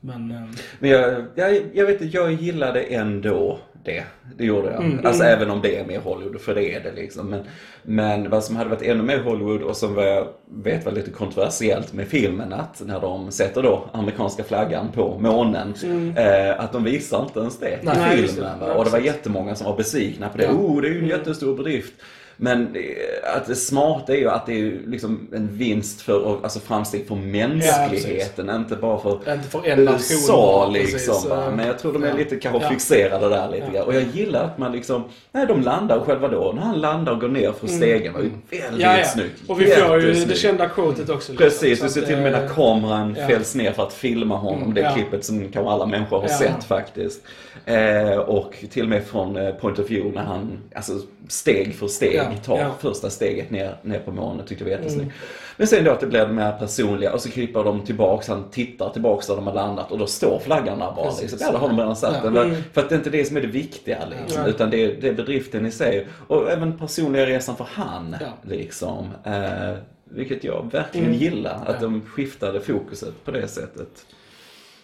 Men, 0.00 0.30
eh, 0.30 0.42
Men 0.78 0.90
jag, 0.90 1.24
jag, 1.34 1.62
jag 1.72 1.86
vet 1.86 2.00
inte, 2.02 2.16
jag 2.16 2.32
gillade 2.32 2.80
ändå 2.80 3.58
det. 3.84 4.04
Det 4.36 4.44
gjorde 4.44 4.70
jag. 4.70 4.84
Mm. 4.84 5.06
Alltså 5.06 5.24
även 5.24 5.50
om 5.50 5.60
det 5.62 5.76
är 5.76 5.84
mer 5.84 5.98
Hollywood, 5.98 6.40
för 6.40 6.54
det 6.54 6.74
är 6.74 6.80
det 6.80 6.92
liksom. 6.92 7.26
Men, 7.30 7.44
men 7.82 8.30
vad 8.30 8.44
som 8.44 8.56
hade 8.56 8.70
varit 8.70 8.82
ännu 8.82 9.02
mer 9.02 9.18
Hollywood 9.18 9.62
och 9.62 9.76
som 9.76 9.98
jag 9.98 10.28
vet 10.50 10.84
var 10.84 10.92
lite 10.92 11.10
kontroversiellt 11.10 11.92
med 11.92 12.08
filmen, 12.08 12.52
att 12.52 12.82
när 12.86 13.00
de 13.00 13.30
sätter 13.30 13.62
då 13.62 13.90
amerikanska 13.92 14.44
flaggan 14.44 14.92
på 14.92 15.18
månen, 15.18 15.74
eh, 16.16 16.60
att 16.60 16.72
de 16.72 16.84
visar 16.84 17.22
inte 17.22 17.40
ens 17.40 17.58
det 17.58 17.68
i 17.68 17.86
det. 17.86 18.26
filmen. 18.26 18.58
Nej, 18.60 18.70
och 18.70 18.84
det 18.84 18.90
var 18.90 18.98
jättemånga 18.98 19.54
som 19.54 19.66
var 19.66 19.76
besvikna 19.76 20.28
på 20.28 20.38
det. 20.38 20.44
Ja. 20.44 20.50
Oh, 20.50 20.82
det 20.82 20.88
är 20.88 20.92
ju 20.92 20.98
en 20.98 21.08
jättestor 21.08 21.56
bedrift. 21.56 21.92
Men 22.40 22.76
eh, 22.76 23.36
att 23.36 23.46
det 23.46 23.54
smarta 23.56 24.12
är 24.12 24.16
ju 24.16 24.30
att 24.30 24.46
det 24.46 24.60
är 24.60 24.80
liksom 24.86 25.28
en 25.34 25.48
vinst 25.52 26.00
för, 26.00 26.38
alltså 26.42 26.60
framsteg 26.60 27.08
för 27.08 27.14
mänskligheten, 27.14 28.50
inte 28.50 28.76
bara 28.76 28.98
för 28.98 29.12
inte 29.34 29.48
för 29.48 29.66
en. 29.68 29.78
USA 29.78 30.70
precis, 30.74 30.92
liksom. 30.92 31.30
va. 31.30 31.44
eh, 31.46 31.54
Men 31.56 31.66
jag 31.66 31.78
tror 31.78 31.92
de 31.92 32.02
är 32.04 32.08
ja. 32.08 32.14
lite 32.14 32.36
kanske 32.36 32.62
Ja. 32.62 32.68
fixerade 32.70 33.28
där 33.28 33.50
lite 33.50 33.66
Ja. 33.74 33.82
Och 33.82 33.94
jag 33.94 34.02
gillar 34.12 34.44
att 34.44 34.58
man 34.58 34.72
liksom, 34.72 35.04
nej 35.32 35.46
de 35.46 35.62
landar 35.62 36.00
själva 36.00 36.28
då. 36.28 36.52
När 36.56 36.62
han 36.62 36.80
landar 36.80 37.12
och 37.12 37.20
går 37.20 37.28
ner 37.28 37.52
för 37.52 37.66
stegen 37.66 38.12
var 38.12 38.20
ju 38.20 38.28
väldigt 38.50 38.68
Mm. 38.68 38.80
Ja, 38.80 38.98
ja. 38.98 39.04
snyggt. 39.04 39.42
Och 39.46 39.60
vi 39.60 39.66
får 39.66 40.00
ju 40.02 40.12
det 40.24 40.34
kända 40.34 40.68
quotet 40.68 41.00
också. 41.10 41.32
liksom. 41.32 41.36
Precis, 41.36 41.80
du 41.80 41.88
ser 41.88 42.02
till 42.02 42.16
och 42.16 42.22
med 42.22 42.32
när 42.32 42.48
kameran 42.48 43.16
ja. 43.20 43.26
fälls 43.26 43.54
ner 43.54 43.72
för 43.72 43.82
att 43.82 43.92
filma 43.92 44.36
honom. 44.36 44.62
Mm, 44.62 44.74
det 44.74 44.80
ja. 44.80 44.92
klippet 44.94 45.24
som 45.24 45.40
kanske 45.52 45.70
alla 45.72 45.86
människor 45.86 46.16
har 46.20 46.28
Ja. 46.28 46.38
sett 46.38 46.64
faktiskt. 46.64 47.22
Eh, 47.64 48.18
och 48.18 48.54
till 48.70 48.82
och 48.82 48.88
med 48.88 49.04
från 49.04 49.36
eh, 49.36 49.50
point 49.54 49.78
of 49.78 49.90
view 49.90 50.14
när 50.20 50.26
han, 50.26 50.58
alltså 50.74 50.92
steg 51.28 51.74
för 51.74 51.86
steg, 51.86 52.20
Ja, 52.32 52.38
tar 52.44 52.58
ja. 52.58 52.74
första 52.80 53.10
steget 53.10 53.50
ner, 53.50 53.76
ner 53.82 53.98
på 53.98 54.12
månen. 54.12 54.46
Tyckte 54.46 54.64
jag 54.64 54.70
var 54.70 54.76
jättesnyggt. 54.78 55.04
Mm. 55.04 55.14
Men 55.56 55.66
sen 55.66 55.84
då 55.84 55.90
att 55.90 56.00
det 56.00 56.06
blir 56.06 56.26
det 56.26 56.32
mer 56.32 56.52
personliga 56.52 57.12
och 57.12 57.20
så 57.20 57.30
klipper 57.30 57.64
de 57.64 57.80
tillbaks, 57.84 58.28
han 58.28 58.50
tittar 58.50 58.90
tillbaks 58.90 59.26
där 59.26 59.36
de 59.36 59.46
har 59.46 59.54
landat 59.54 59.92
och 59.92 59.98
då 59.98 60.06
står 60.06 60.38
flaggan 60.38 60.78
där 60.78 60.92
bara. 60.96 61.06
Precis. 61.06 61.22
Liksom. 61.22 61.38
Ja, 61.40 61.52
då 61.52 61.58
har 61.58 61.68
de 61.68 61.78
redan 61.78 61.96
satt 61.96 62.16
Ja. 62.24 62.28
Mm. 62.44 62.62
För 62.72 62.80
att 62.80 62.88
det 62.88 62.94
är 62.94 62.96
inte 62.98 63.10
det 63.10 63.24
som 63.24 63.36
är 63.36 63.40
det 63.40 63.46
viktiga 63.46 63.98
liksom. 64.10 64.42
Ja. 64.42 64.48
Utan 64.48 64.70
det 64.70 64.84
är, 64.84 64.96
det 65.00 65.08
är 65.08 65.12
bedriften 65.12 65.66
i 65.66 65.70
sig. 65.70 66.06
Och 66.26 66.50
även 66.50 66.78
personliga 66.78 67.26
resan 67.26 67.56
för 67.56 67.66
han. 67.70 68.16
Liksom. 68.42 69.08
Eh, 69.24 69.74
vilket 70.04 70.44
jag 70.44 70.68
verkligen 70.72 71.06
Mm. 71.06 71.18
gillar. 71.18 71.60
Att 71.66 71.80
de 71.80 72.00
skiftade 72.02 72.60
fokuset 72.60 73.24
på 73.24 73.30
det 73.30 73.48
sättet. 73.48 73.88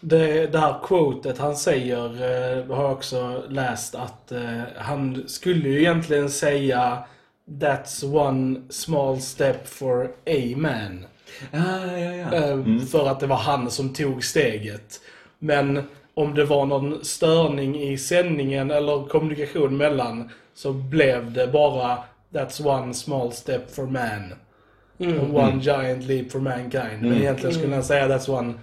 Det, 0.01 0.47
det 0.47 0.59
här 0.59 0.75
quotet 0.85 1.39
han 1.39 1.57
säger 1.57 2.05
eh, 2.05 2.77
har 2.77 2.83
jag 2.85 2.93
också 2.93 3.43
läst 3.49 3.95
att 3.95 4.33
eh, 4.33 4.61
han 4.77 5.25
skulle 5.27 5.69
ju 5.69 5.79
egentligen 5.81 6.31
säga 6.31 6.99
That's 7.51 8.05
one 8.05 8.63
small 8.71 9.21
step 9.21 9.67
for 9.67 10.11
a 10.27 10.55
man. 10.57 11.07
Ah, 11.53 11.97
ja, 11.97 12.15
ja. 12.15 12.35
Eh, 12.35 12.79
För 12.91 13.09
att 13.09 13.21
det 13.21 13.27
var 13.27 13.37
han 13.37 13.71
som 13.71 13.93
tog 13.93 14.25
steget. 14.25 15.01
Men 15.39 15.83
om 16.15 16.35
det 16.35 16.45
var 16.45 16.67
någon 16.67 17.05
störning 17.05 17.83
i 17.83 17.99
sändningen 17.99 18.71
eller 18.71 19.09
kommunikation 19.09 19.77
mellan 19.77 20.31
så 20.55 20.73
blev 20.73 21.33
det 21.33 21.47
bara 21.47 21.99
That's 22.33 22.67
one 22.67 22.95
small 22.95 23.33
step 23.33 23.75
for 23.75 23.87
man. 23.87 24.35
And 25.01 25.37
one 25.37 25.61
giant 25.61 26.05
leap 26.05 26.31
for 26.33 26.39
mankind. 26.41 27.03
Men 27.03 27.15
egentligen 27.15 27.55
skulle 27.55 27.75
jag 27.75 27.85
säga 27.85 28.09
That's 28.09 28.31
one 28.31 28.55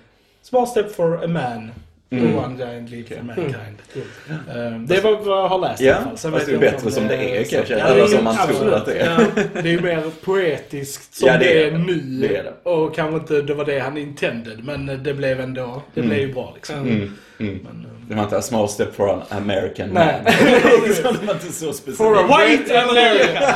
small 0.42 0.68
step 0.68 0.92
for 0.92 1.24
a 1.24 1.28
man. 1.28 1.72
And 2.14 2.36
one 2.36 2.58
giant 2.58 2.90
leap 2.90 3.08
for 3.08 3.24
mankind. 3.24 3.78
Eh, 3.96 4.80
Det 4.88 4.96
är 4.98 5.02
vad 5.02 5.38
jag 5.38 5.48
har 5.48 5.60
läst 5.60 5.82
i 5.82 5.86
Ja, 5.86 5.96
alla 5.96 6.04
fall. 6.06 6.18
Sen 6.18 6.32
fast 6.32 6.46
det 6.46 6.54
är 6.54 6.58
bättre 6.58 6.86
om 6.86 6.92
som 6.92 7.08
det 7.08 7.16
är 7.40 7.44
kanske, 7.44 7.78
Ja, 7.78 7.86
eller 7.86 7.96
det 7.96 8.02
är 8.02 8.08
som 8.08 8.24
man 8.24 8.36
tror 8.36 8.50
absolut. 8.50 8.74
att 8.74 8.86
det 8.86 8.94
är. 9.00 9.20
Ja, 9.36 9.44
det 9.54 9.70
är 9.70 9.74
ju 9.74 9.82
mer 9.82 10.04
poetiskt 10.24 11.14
som 11.16 11.28
Ja, 11.28 11.34
det 11.38 11.40
det 11.46 11.64
är 11.64 11.72
nu. 11.72 11.96
Det 12.28 12.36
är 12.38 12.44
det. 12.44 12.70
Och 12.70 12.96
kanske 12.96 13.16
inte 13.18 13.42
det 13.42 13.54
var 13.54 13.66
det 13.66 13.80
han 13.80 13.98
intended, 13.98 14.64
men 14.64 15.04
det 15.04 15.14
blev 15.14 15.40
ändå, 15.42 15.82
det 15.94 16.02
blev 16.02 16.20
ju 16.20 16.34
bra 16.34 16.52
liksom. 16.56 16.76
Mm, 16.76 16.92
mm. 17.40 17.60
Men, 17.64 17.86
eh, 17.86 17.92
Det 18.10 18.16
var 18.16 18.24
inte 18.24 18.38
a 18.38 18.42
small 18.42 18.70
step 18.70 18.96
for 18.96 19.10
an 19.14 19.22
American 19.30 19.90
Nej. 19.90 20.22
man. 20.24 20.34
Det 21.22 21.26
var 21.26 21.34
inte 21.34 21.52
så 21.54 21.74
specifikt. 21.74 21.98
For 21.98 22.18
a 22.18 22.24
White 22.48 22.74
red 22.74 22.84
America! 22.90 23.56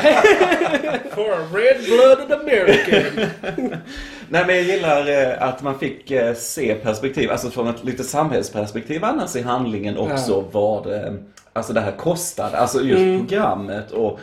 For 1.15 1.31
a 1.33 1.47
red-blooded 1.53 2.39
American! 2.41 3.25
Nej 4.29 4.43
men 4.47 4.55
jag 4.55 4.63
gillar 4.65 5.07
eh, 5.09 5.47
att 5.49 5.61
man 5.61 5.79
fick 5.79 6.11
eh, 6.11 6.33
se 6.33 6.75
perspektiv, 6.75 7.31
alltså 7.31 7.49
från 7.49 7.67
ett 7.67 7.83
lite 7.83 8.03
samhällsperspektiv 8.03 9.03
annars 9.03 9.35
i 9.35 9.41
handlingen 9.41 9.97
också 9.97 10.43
vad 10.51 10.93
eh, 10.93 11.13
alltså 11.53 11.73
det 11.73 11.81
här 11.81 11.91
kostade. 11.91 12.57
Alltså 12.57 12.81
just 12.81 13.27
programmet 13.27 13.91
och 13.91 14.19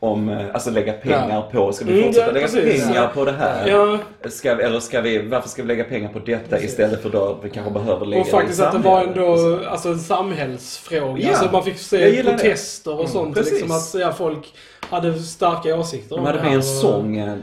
om, 0.00 0.38
alltså 0.52 0.70
lägga 0.70 0.92
pengar 0.92 1.42
på, 1.52 1.72
ska 1.72 1.84
vi 1.84 1.92
Mm, 1.92 2.04
fortsätta 2.04 2.26
ja, 2.26 2.32
lägga 2.32 2.46
precis. 2.48 2.84
pengar 2.86 3.08
på 3.08 3.24
det 3.24 3.32
här? 3.32 3.68
Ja, 3.68 3.98
Ska, 4.30 4.50
eller 4.50 4.80
ska 4.80 5.00
vi, 5.00 5.18
varför 5.18 5.48
ska 5.48 5.62
vi 5.62 5.68
lägga 5.68 5.84
pengar 5.84 6.08
på 6.12 6.18
detta 6.18 6.60
istället 6.60 7.02
för 7.02 7.10
då 7.10 7.38
vi 7.42 7.50
kanske 7.50 7.72
behöver 7.72 8.06
lägga 8.06 8.22
och 8.22 8.28
faktiskt 8.28 8.60
att 8.60 8.72
det 8.72 8.78
var 8.78 9.02
ändå 9.04 9.60
alltså, 9.68 9.88
en 9.88 9.98
samhällsfråga. 9.98 11.22
Ja, 11.22 11.28
alltså, 11.30 11.48
man 11.52 11.64
fick 11.64 11.78
se 11.78 12.08
gillar 12.16 12.32
det. 12.32 12.38
protester 12.38 13.00
och 13.00 13.08
sånt. 13.08 13.34
precis. 13.34 13.52
Liksom, 13.52 13.70
att 13.70 13.94
ja, 13.94 14.12
folk 14.12 14.46
hade 14.90 15.14
starka 15.18 15.76
åsikter 15.76 16.08
De 16.16 16.18
om 16.20 16.26
hade 16.26 16.38
det 16.38 16.42
med 16.42 16.50
här 16.50 16.56
en 16.56 16.62
sång, 16.62 17.16
eh, 17.16 17.34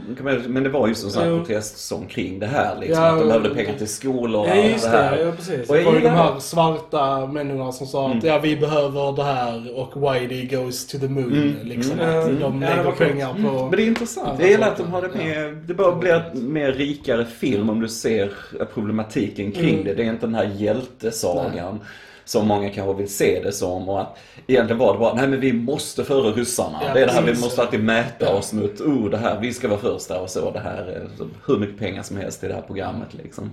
men 0.46 0.62
det 0.62 0.68
var 0.68 0.88
ju 0.88 0.94
som 0.94 1.10
sagt 1.10 1.26
Ja. 1.26 1.36
protestsång 1.38 2.06
kring 2.06 2.38
det 2.38 2.46
här 2.46 2.76
liksom. 2.80 3.02
Ja, 3.04 3.10
att 3.12 3.18
de 3.20 3.26
behövde 3.26 3.48
pengar 3.50 3.74
till 3.78 3.88
skolor 3.88 4.46
Ja, 4.48 4.58
och 4.58 4.66
just 4.70 4.84
det 4.84 4.96
här. 4.96 5.18
Ja, 5.18 5.32
precis. 5.32 5.68
Och 5.70 5.76
Det 5.76 5.82
var 5.84 5.92
ju 5.94 6.00
de 6.00 6.08
här 6.08 6.38
svarta 6.38 7.26
människorna 7.26 7.72
som 7.72 7.86
sa 7.86 8.04
Mm. 8.06 8.18
att 8.18 8.24
ja, 8.24 8.38
vi 8.38 8.56
behöver 8.56 9.12
det 9.16 9.24
här 9.24 9.78
och 9.78 10.02
Whitey 10.14 10.46
goes 10.46 10.86
to 10.86 10.98
the 10.98 11.08
moon. 11.08 11.32
Mm. 11.32 11.54
Liksom. 11.62 12.00
Mm. 12.00 12.18
Att 12.18 12.24
Mm. 12.26 12.40
de 12.40 12.62
Ja, 12.62 12.68
lägger 12.76 12.90
pengar 12.90 13.28
på... 13.34 13.62
Men 13.62 13.70
det 13.70 13.82
är 13.82 13.86
intressant. 13.86 14.28
Ja, 14.28 14.34
Jag 14.40 14.50
gillar 14.50 14.68
att 14.72 14.78
ja. 14.78 14.84
de 14.84 14.92
har 14.92 15.02
det 15.02 15.08
med. 15.08 15.56
Det 15.66 15.74
bara 15.74 15.94
blir 15.96 16.12
en 16.34 16.52
mer 16.52 16.72
rikare 16.72 17.24
film 17.24 17.70
om 17.70 17.80
du 17.80 17.88
ser 17.88 18.32
problematiken 18.74 19.52
kring 19.52 19.72
Mm. 19.74 19.84
det. 19.84 19.94
Det 19.94 20.02
är 20.02 20.06
inte 20.06 20.26
den 20.26 20.34
här 20.34 20.50
hjältesagan. 20.56 21.80
Som 22.24 22.46
många 22.48 22.70
kanske 22.70 22.94
vill 22.94 23.08
se 23.08 23.40
det 23.44 23.52
som 23.52 23.88
och 23.88 24.00
att 24.00 24.18
egentligen 24.46 24.78
var 24.78 24.92
det 24.92 24.98
bara, 24.98 25.14
nej 25.14 25.26
men 25.28 25.40
vi 25.40 25.52
måste 25.52 26.04
före 26.04 26.30
ryssarna. 26.32 26.78
Ja, 26.86 26.94
det 26.94 27.00
är 27.02 27.06
det 27.06 27.12
här, 27.12 27.22
vi 27.22 27.40
måste 27.40 27.60
alltid 27.62 27.84
mäta 27.84 28.24
Ja. 28.24 28.30
oss 28.32 28.52
mot, 28.52 28.80
oh 28.80 29.10
det 29.10 29.16
här, 29.16 29.40
vi 29.40 29.52
ska 29.52 29.68
vara 29.68 29.80
första 29.80 30.20
och 30.20 30.30
så, 30.30 30.50
det 30.50 30.60
här, 30.60 30.82
är 30.86 31.08
så 31.18 31.28
hur 31.46 31.58
mycket 31.58 31.78
pengar 31.78 32.02
som 32.02 32.16
helst 32.16 32.44
i 32.44 32.48
det 32.48 32.54
här 32.54 32.62
programmet 32.62 33.14
liksom. 33.14 33.52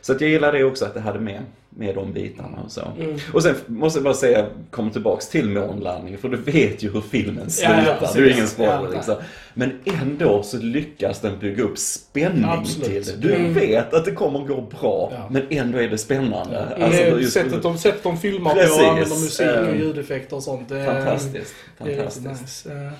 Så 0.00 0.12
att 0.12 0.20
jag 0.20 0.30
gillar 0.30 0.52
det 0.52 0.64
också 0.64 0.84
att 0.84 0.94
det 0.94 1.00
hade 1.00 1.18
med, 1.20 1.40
med 1.78 1.94
de 1.94 2.12
bitarna 2.12 2.58
och 2.64 2.72
så. 2.72 2.80
Mm. 3.00 3.18
Och 3.32 3.42
sen 3.42 3.54
måste 3.66 3.98
jag 3.98 4.04
bara 4.04 4.14
säga, 4.14 4.46
kommer 4.70 4.90
tillbaks 4.90 5.28
till 5.28 5.48
månlandningen, 5.48 6.20
för 6.20 6.28
du 6.28 6.36
vet 6.36 6.82
ju 6.82 6.90
hur 6.92 7.00
filmen 7.00 7.44
Ja, 7.44 7.50
slutar. 7.50 7.84
ja, 7.86 7.96
precis. 7.98 8.16
det 8.16 8.22
är 8.22 8.30
ingen 8.34 8.48
spoiler 8.48 8.72
Ja, 8.82 8.88
liksom. 8.94 9.14
Men 9.54 9.72
ändå 10.02 10.42
så 10.42 10.56
lyckas 10.58 11.20
den 11.20 11.38
bygga 11.38 11.62
upp 11.62 11.78
spänning 11.78 12.44
Absolut. 12.48 13.04
till 13.04 13.20
det. 13.20 13.28
Du 13.28 13.34
Mm. 13.34 13.54
vet 13.54 13.94
att 13.94 14.04
det 14.04 14.12
kommer 14.12 14.38
gå 14.38 14.60
bra, 14.80 15.12
Ja. 15.14 15.28
men 15.30 15.42
ändå 15.50 15.78
är 15.78 15.88
det 15.88 15.98
spännande. 15.98 16.60
Alltså, 16.66 16.84
Alltså, 16.84 17.02
det 17.02 17.08
just- 17.20 17.32
sättet, 17.32 17.62
de, 17.62 17.78
sättet 17.78 18.02
de 18.02 18.18
filmar 18.18 18.54
på 18.54 18.60
och 18.60 18.88
använder 18.90 19.16
musik 19.16 19.46
och 19.46 19.68
Eh, 19.68 19.76
ljudeffekter 19.80 20.36
och 20.36 20.42
sånt. 20.42 20.68
Det 20.68 20.78
är, 20.80 20.86
Fantastiskt. 21.04 21.54
Det 21.78 21.92
är 21.92 21.96
Fantastiskt. 21.96 22.66
nice. 22.66 22.90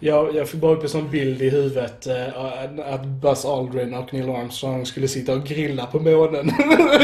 Jag, 0.00 0.34
jag 0.34 0.48
fick 0.48 0.60
bara 0.60 0.72
upp 0.72 0.82
en 0.82 0.88
sån 0.88 1.10
bild 1.10 1.42
i 1.42 1.50
huvudet 1.50 2.06
eh, 2.06 2.92
att 2.92 3.04
Buzz 3.04 3.44
Aldrin 3.44 3.94
och 3.94 4.14
Neil 4.14 4.30
Armstrong 4.30 4.86
skulle 4.86 5.08
sitta 5.08 5.32
och 5.32 5.44
grilla 5.44 5.86
på 5.86 5.98
månen. 5.98 6.48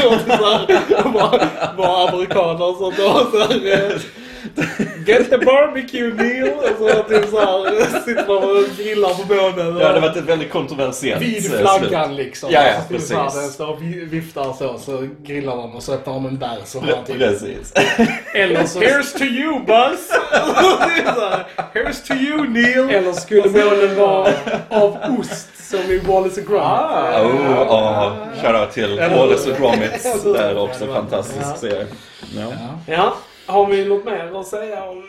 och 0.07 0.19
så 0.25 0.31
här, 0.31 1.03
var, 1.13 1.77
var 1.77 2.07
amerikaner 2.09 2.69
och 2.69 2.77
sånt. 2.77 2.99
Och 2.99 3.31
så 3.31 3.37
här, 3.37 3.73
eh, 3.73 4.01
Get 5.05 5.29
the 5.29 5.37
barbecue 5.37 6.13
Neil! 6.13 6.51
Och 6.53 6.89
så 6.89 7.03
typ 7.03 7.29
så 7.29 7.39
här, 7.39 7.99
sitter 8.05 8.27
de 8.27 8.35
och 8.35 8.77
grillar 8.77 9.09
på 9.09 9.33
månen. 9.33 9.77
Ja, 9.79 9.93
det 9.93 9.99
var 9.99 10.07
ett 10.09 10.17
väldigt 10.17 10.51
kontroversiellt 10.51 11.21
Vid 11.21 11.37
eh, 11.37 11.41
slut. 11.41 11.59
flaggan 11.61 12.15
liksom. 12.15 12.49
Ja, 12.51 12.61
ja, 12.67 12.99
så 12.99 13.07
så 13.07 13.15
här, 13.15 13.29
precis. 13.29 13.53
Står 13.53 13.67
och 13.67 13.81
vi- 13.81 14.05
viftar 14.05 14.53
så, 14.53 14.77
så 14.77 15.07
grillar 15.23 15.57
de 15.57 15.75
och 15.75 15.83
så 15.83 15.93
öppnar 15.93 16.13
de 16.13 16.25
en 16.25 16.37
har 16.79 17.03
typ 17.03 17.17
Precis. 17.17 17.73
Eller 18.33 18.65
så, 18.65 18.79
Here's 18.79 19.17
to 19.17 19.23
you 19.23 19.59
Buzz! 19.59 20.11
Är 20.31 21.73
Here's 21.73 22.07
to 22.07 22.13
you 22.13 22.49
Neil! 22.49 22.89
eller 22.89 23.13
skulle 23.13 23.49
månen 23.49 23.95
vara 23.99 24.33
av 24.69 24.97
ost 25.19 25.69
som 25.69 25.79
i 25.79 25.97
Wallace 25.99 26.41
och 26.41 26.47
Gromit. 26.47 26.63
Ah. 26.65 27.21
Oh, 27.21 27.61
oh, 27.61 28.11
shoutout 28.41 28.71
till 28.73 28.99
Wallace 28.99 29.51
och 29.51 29.57
Gromit 29.57 30.03
där 30.23 30.57
också. 30.57 30.85
Ja. 30.85 30.93
Fantastisk 30.93 31.57
serie. 31.59 31.85
Ja. 32.37 32.51
Ja, 32.87 33.15
har 33.45 33.67
vi 33.67 33.85
något 33.85 34.05
mer 34.05 34.39
att 34.39 34.47
säga 34.47 34.83
om? 34.89 35.03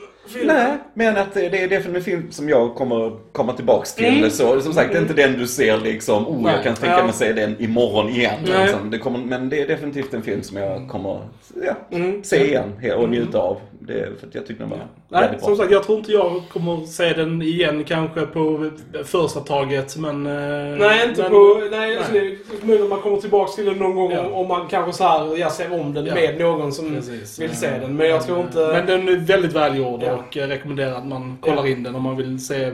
Nej, 0.45 0.73
men 0.95 1.17
att 1.17 1.35
det 1.35 1.47
är 1.47 1.69
definitivt 1.69 1.97
en 1.97 2.03
film 2.03 2.31
som 2.33 2.49
jag 2.49 2.75
kommer 2.75 3.13
komma 3.33 3.53
tillbaks 3.53 3.95
till. 3.95 4.19
Mm. 4.19 4.31
Så 4.31 4.61
som 4.61 4.73
sagt, 4.73 4.93
det 4.93 4.99
är 4.99 5.03
inte 5.03 5.15
den 5.15 5.39
du 5.39 5.47
ser 5.47 5.77
liksom, 5.79 6.27
oh 6.29 6.53
jag 6.53 6.63
kan 6.63 6.75
tänka 6.75 6.97
Ja. 6.99 7.05
mig 7.05 7.13
se 7.13 7.33
den 7.33 7.57
imorgon 7.63 8.09
igen. 8.09 8.35
Nej. 8.47 8.63
Liksom. 8.63 8.91
Det 8.91 8.99
kommer, 8.99 9.19
men 9.19 9.49
det 9.49 9.61
är 9.63 9.67
definitivt 9.69 10.15
en 10.15 10.23
film 10.23 10.43
som 10.43 10.57
jag 10.57 10.89
kommer 10.89 11.21
ja, 11.67 11.73
Mm. 11.97 12.25
se 12.25 12.45
igen 12.47 12.73
och 12.99 13.09
njuta 13.09 13.39
av. 13.39 13.57
Det, 13.87 14.21
för 14.21 14.27
att 14.27 14.35
jag 14.35 14.47
tycker 14.47 14.61
den 14.61 14.71
var 14.71 14.79
Nej, 15.09 15.21
väldigt 15.23 15.39
bra. 15.41 15.47
som 15.49 15.57
sagt, 15.57 15.71
jag 15.73 15.83
tror 15.85 15.99
inte 15.99 16.13
jag 16.13 16.43
kommer 16.53 16.87
se 16.87 17.13
den 17.13 17.43
igen 17.43 17.85
kanske 17.85 18.21
på 18.21 18.71
första 19.05 19.41
taget, 19.41 19.97
men... 19.97 20.27
eh, 20.27 20.79
Nej, 20.79 21.09
inte 21.09 21.23
men, 21.23 21.31
på... 21.31 21.63
Nej, 21.71 21.97
alltså, 21.97 22.13
det 22.13 22.19
är 22.19 22.37
möjligt 22.63 22.85
att 22.85 22.91
man 22.91 23.01
kommer 23.01 23.17
tillbaka 23.17 23.53
till 23.53 23.65
den 23.65 23.77
någon 23.79 23.95
gång 23.95 24.13
Ja. 24.13 24.27
om 24.33 24.49
man 24.49 24.69
kanske 24.69 24.93
så 24.93 25.05
här, 25.05 25.37
jag 25.39 25.53
ser 25.53 25.81
om 25.81 25.95
den 25.95 26.07
Ja. 26.07 26.15
med 26.15 26.39
någon 26.41 26.73
som 26.73 26.95
Precis. 26.95 27.39
vill 27.41 27.57
se 27.57 27.71
den. 27.81 27.97
Men 27.97 28.09
jag 28.09 28.27
tror 28.27 28.41
inte... 28.41 28.59
Men 28.59 28.87
den 28.87 29.09
är 29.09 29.17
väldigt 29.17 29.53
välgjord 29.53 30.03
Ja. 30.03 30.14
Och 30.15 30.37
jag 30.37 30.51
rekommenderar 30.51 30.95
att 30.95 31.07
man 31.07 31.39
kollar 31.41 31.65
Ja. 31.65 31.69
in 31.69 31.83
den 31.83 31.95
om 31.95 32.03
man 32.03 32.17
vill 32.17 32.45
se 32.47 32.73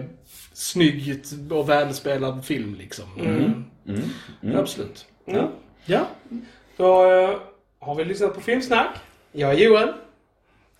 snyggt 0.52 1.32
och 1.50 1.68
välspelad 1.68 2.44
film 2.44 2.76
liksom. 2.78 3.04
Mm. 3.20 3.64
Mm. 3.88 4.00
Mm. 4.42 4.58
Absolut. 4.58 5.06
Mm. 5.26 5.44
Ja. 5.84 6.00
Då 6.76 7.12
eh, 7.12 7.30
har 7.78 7.94
vi 7.94 8.04
lyssnat 8.04 8.34
på 8.34 8.40
Filmsnack. 8.40 8.96
Jag 9.32 9.50
är 9.54 9.58
Johan. 9.58 9.88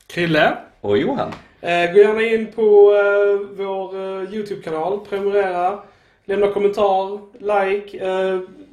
Krille. 0.06 0.56
Och 0.80 0.98
Johan. 0.98 1.32
Eh, 1.60 1.92
gå 1.92 1.98
gärna 1.98 2.22
in 2.22 2.46
på 2.52 2.62
eh, 2.94 3.56
vår 3.56 3.96
eh, 3.96 4.34
YouTube-kanal, 4.34 5.00
prenumerera, 5.08 5.78
lämna 6.24 6.46
kommentar, 6.52 7.20
like, 7.38 7.98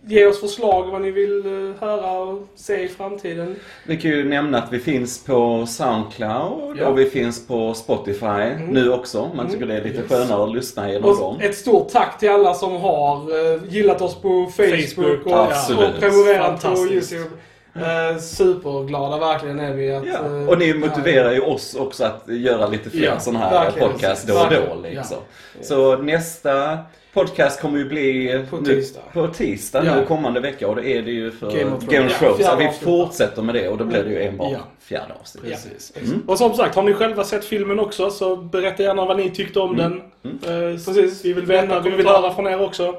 ge 0.08 0.26
oss 0.26 0.40
förslag 0.42 0.92
vad 0.92 1.02
ni 1.02 1.12
vill 1.12 1.46
eh, 1.46 1.82
höra 1.88 2.12
och 2.12 2.48
se 2.56 2.82
i 2.84 2.88
framtiden. 2.88 3.56
Vi 3.84 3.98
kan 3.98 4.12
ju 4.12 4.30
nämna 4.30 4.58
att 4.58 4.74
vi 4.74 4.80
finns 4.80 5.24
på 5.24 5.66
Soundcloud 5.66 6.78
Ja. 6.80 6.88
och 6.88 7.00
vi 7.00 7.06
finns 7.10 7.48
på 7.48 7.74
Spotify 7.74 8.56
nu 8.70 8.92
också. 8.94 9.30
Man 9.36 9.50
tycker 9.52 9.66
det 9.66 9.74
är 9.78 9.84
lite 9.84 9.98
Yes. 10.02 10.10
skönare 10.12 10.44
att 10.44 10.56
lyssna 10.56 10.92
genom 10.92 11.10
Och 11.10 11.18
dem. 11.18 11.38
ett 11.42 11.56
stort 11.58 11.90
tack 11.90 12.20
till 12.20 12.30
alla 12.30 12.54
som 12.54 12.76
har 12.76 13.16
eh, 13.16 13.62
gillat 13.70 14.02
oss 14.02 14.16
på 14.22 14.52
Facebook, 14.58 14.96
Facebook, 14.96 15.26
och, 15.26 15.44
absolut. 15.44 15.94
och 15.96 16.00
prenumererat 16.00 16.64
på. 16.64 16.70
YouTube. 16.78 17.30
Eh, 17.76 18.18
superglada 18.20 19.18
verkligen 19.18 19.60
är 19.60 19.74
vi 19.74 19.92
att... 19.96 20.06
Ja. 20.06 20.20
Och 20.48 20.58
ni 20.60 20.74
motiverar 20.74 21.32
ju 21.32 21.42
oss 21.42 21.76
också 21.76 22.04
att 22.04 22.24
göra 22.28 22.68
lite 22.68 22.90
fler 22.90 23.06
Ja, 23.06 23.20
sådana 23.20 23.40
här 23.46 23.64
verkligen. 23.64 23.90
podcast 23.92 24.28
då 24.28 24.34
och 24.34 24.50
då. 24.52 24.82
Liksom. 24.90 25.18
Så 25.62 25.98
nästa 25.98 26.78
podcast 27.22 27.62
kommer 27.62 27.78
ju 27.78 27.86
bli 27.86 28.46
På 28.50 28.58
nu- 28.58 28.66
tisdag. 28.76 29.02
på 29.14 29.28
tisdag 29.28 29.84
Ja. 29.86 29.96
nu 29.96 30.06
kommande 30.06 30.40
vecka 30.40 30.68
och 30.68 30.76
då 30.76 30.84
är 30.84 31.02
det 31.02 31.12
ju 31.12 31.32
för 31.32 31.52
Game 31.52 31.72
of 31.76 31.80
Thrones. 31.84 31.94
Game 31.94 32.06
of 32.08 32.12
Ja, 32.22 32.28
Thrones. 32.28 32.48
Så 32.48 32.56
vi 32.56 32.86
fortsätter 32.86 33.42
med 33.42 33.56
det 33.56 33.68
och 33.70 33.78
då 33.78 33.86
blir 33.86 34.04
det 34.04 34.10
ju 34.10 34.24
enbart 34.24 34.52
Ja. 34.52 34.60
fjärde 34.80 35.14
avsnitt. 35.22 35.44
Precis. 35.44 35.94
Mm. 35.96 36.24
Och 36.28 36.38
som 36.38 36.54
sagt, 36.54 36.76
har 36.76 36.84
ni 36.84 36.94
själva 36.94 37.24
sett 37.24 37.46
filmen 37.46 37.80
också 37.80 38.10
så 38.10 38.36
berätta 38.36 38.84
gärna 38.84 39.06
vad 39.06 39.18
ni 39.18 39.30
tyckte 39.30 39.60
om 39.60 39.80
Mm. 39.80 40.02
den. 40.22 40.72
Eh, 40.72 40.76
Precis. 40.86 41.26
Vi 41.26 41.34
vill 41.34 41.46
veta, 41.46 41.80
vi 41.80 41.90
vill 41.90 42.08
höra 42.08 42.34
från 42.34 42.48
er 42.48 42.62
också. 42.62 42.96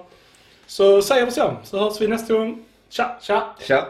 Så 0.67 1.03
säger 1.03 1.25
vi 1.27 1.31
så, 1.33 1.53
så 1.65 1.79
hörs 1.79 2.01
vi 2.01 2.07
nästa 2.09 2.35
gång. 2.35 2.65
Tja! 2.91 3.17
Tja! 3.23 3.43
Tja! 3.61 3.85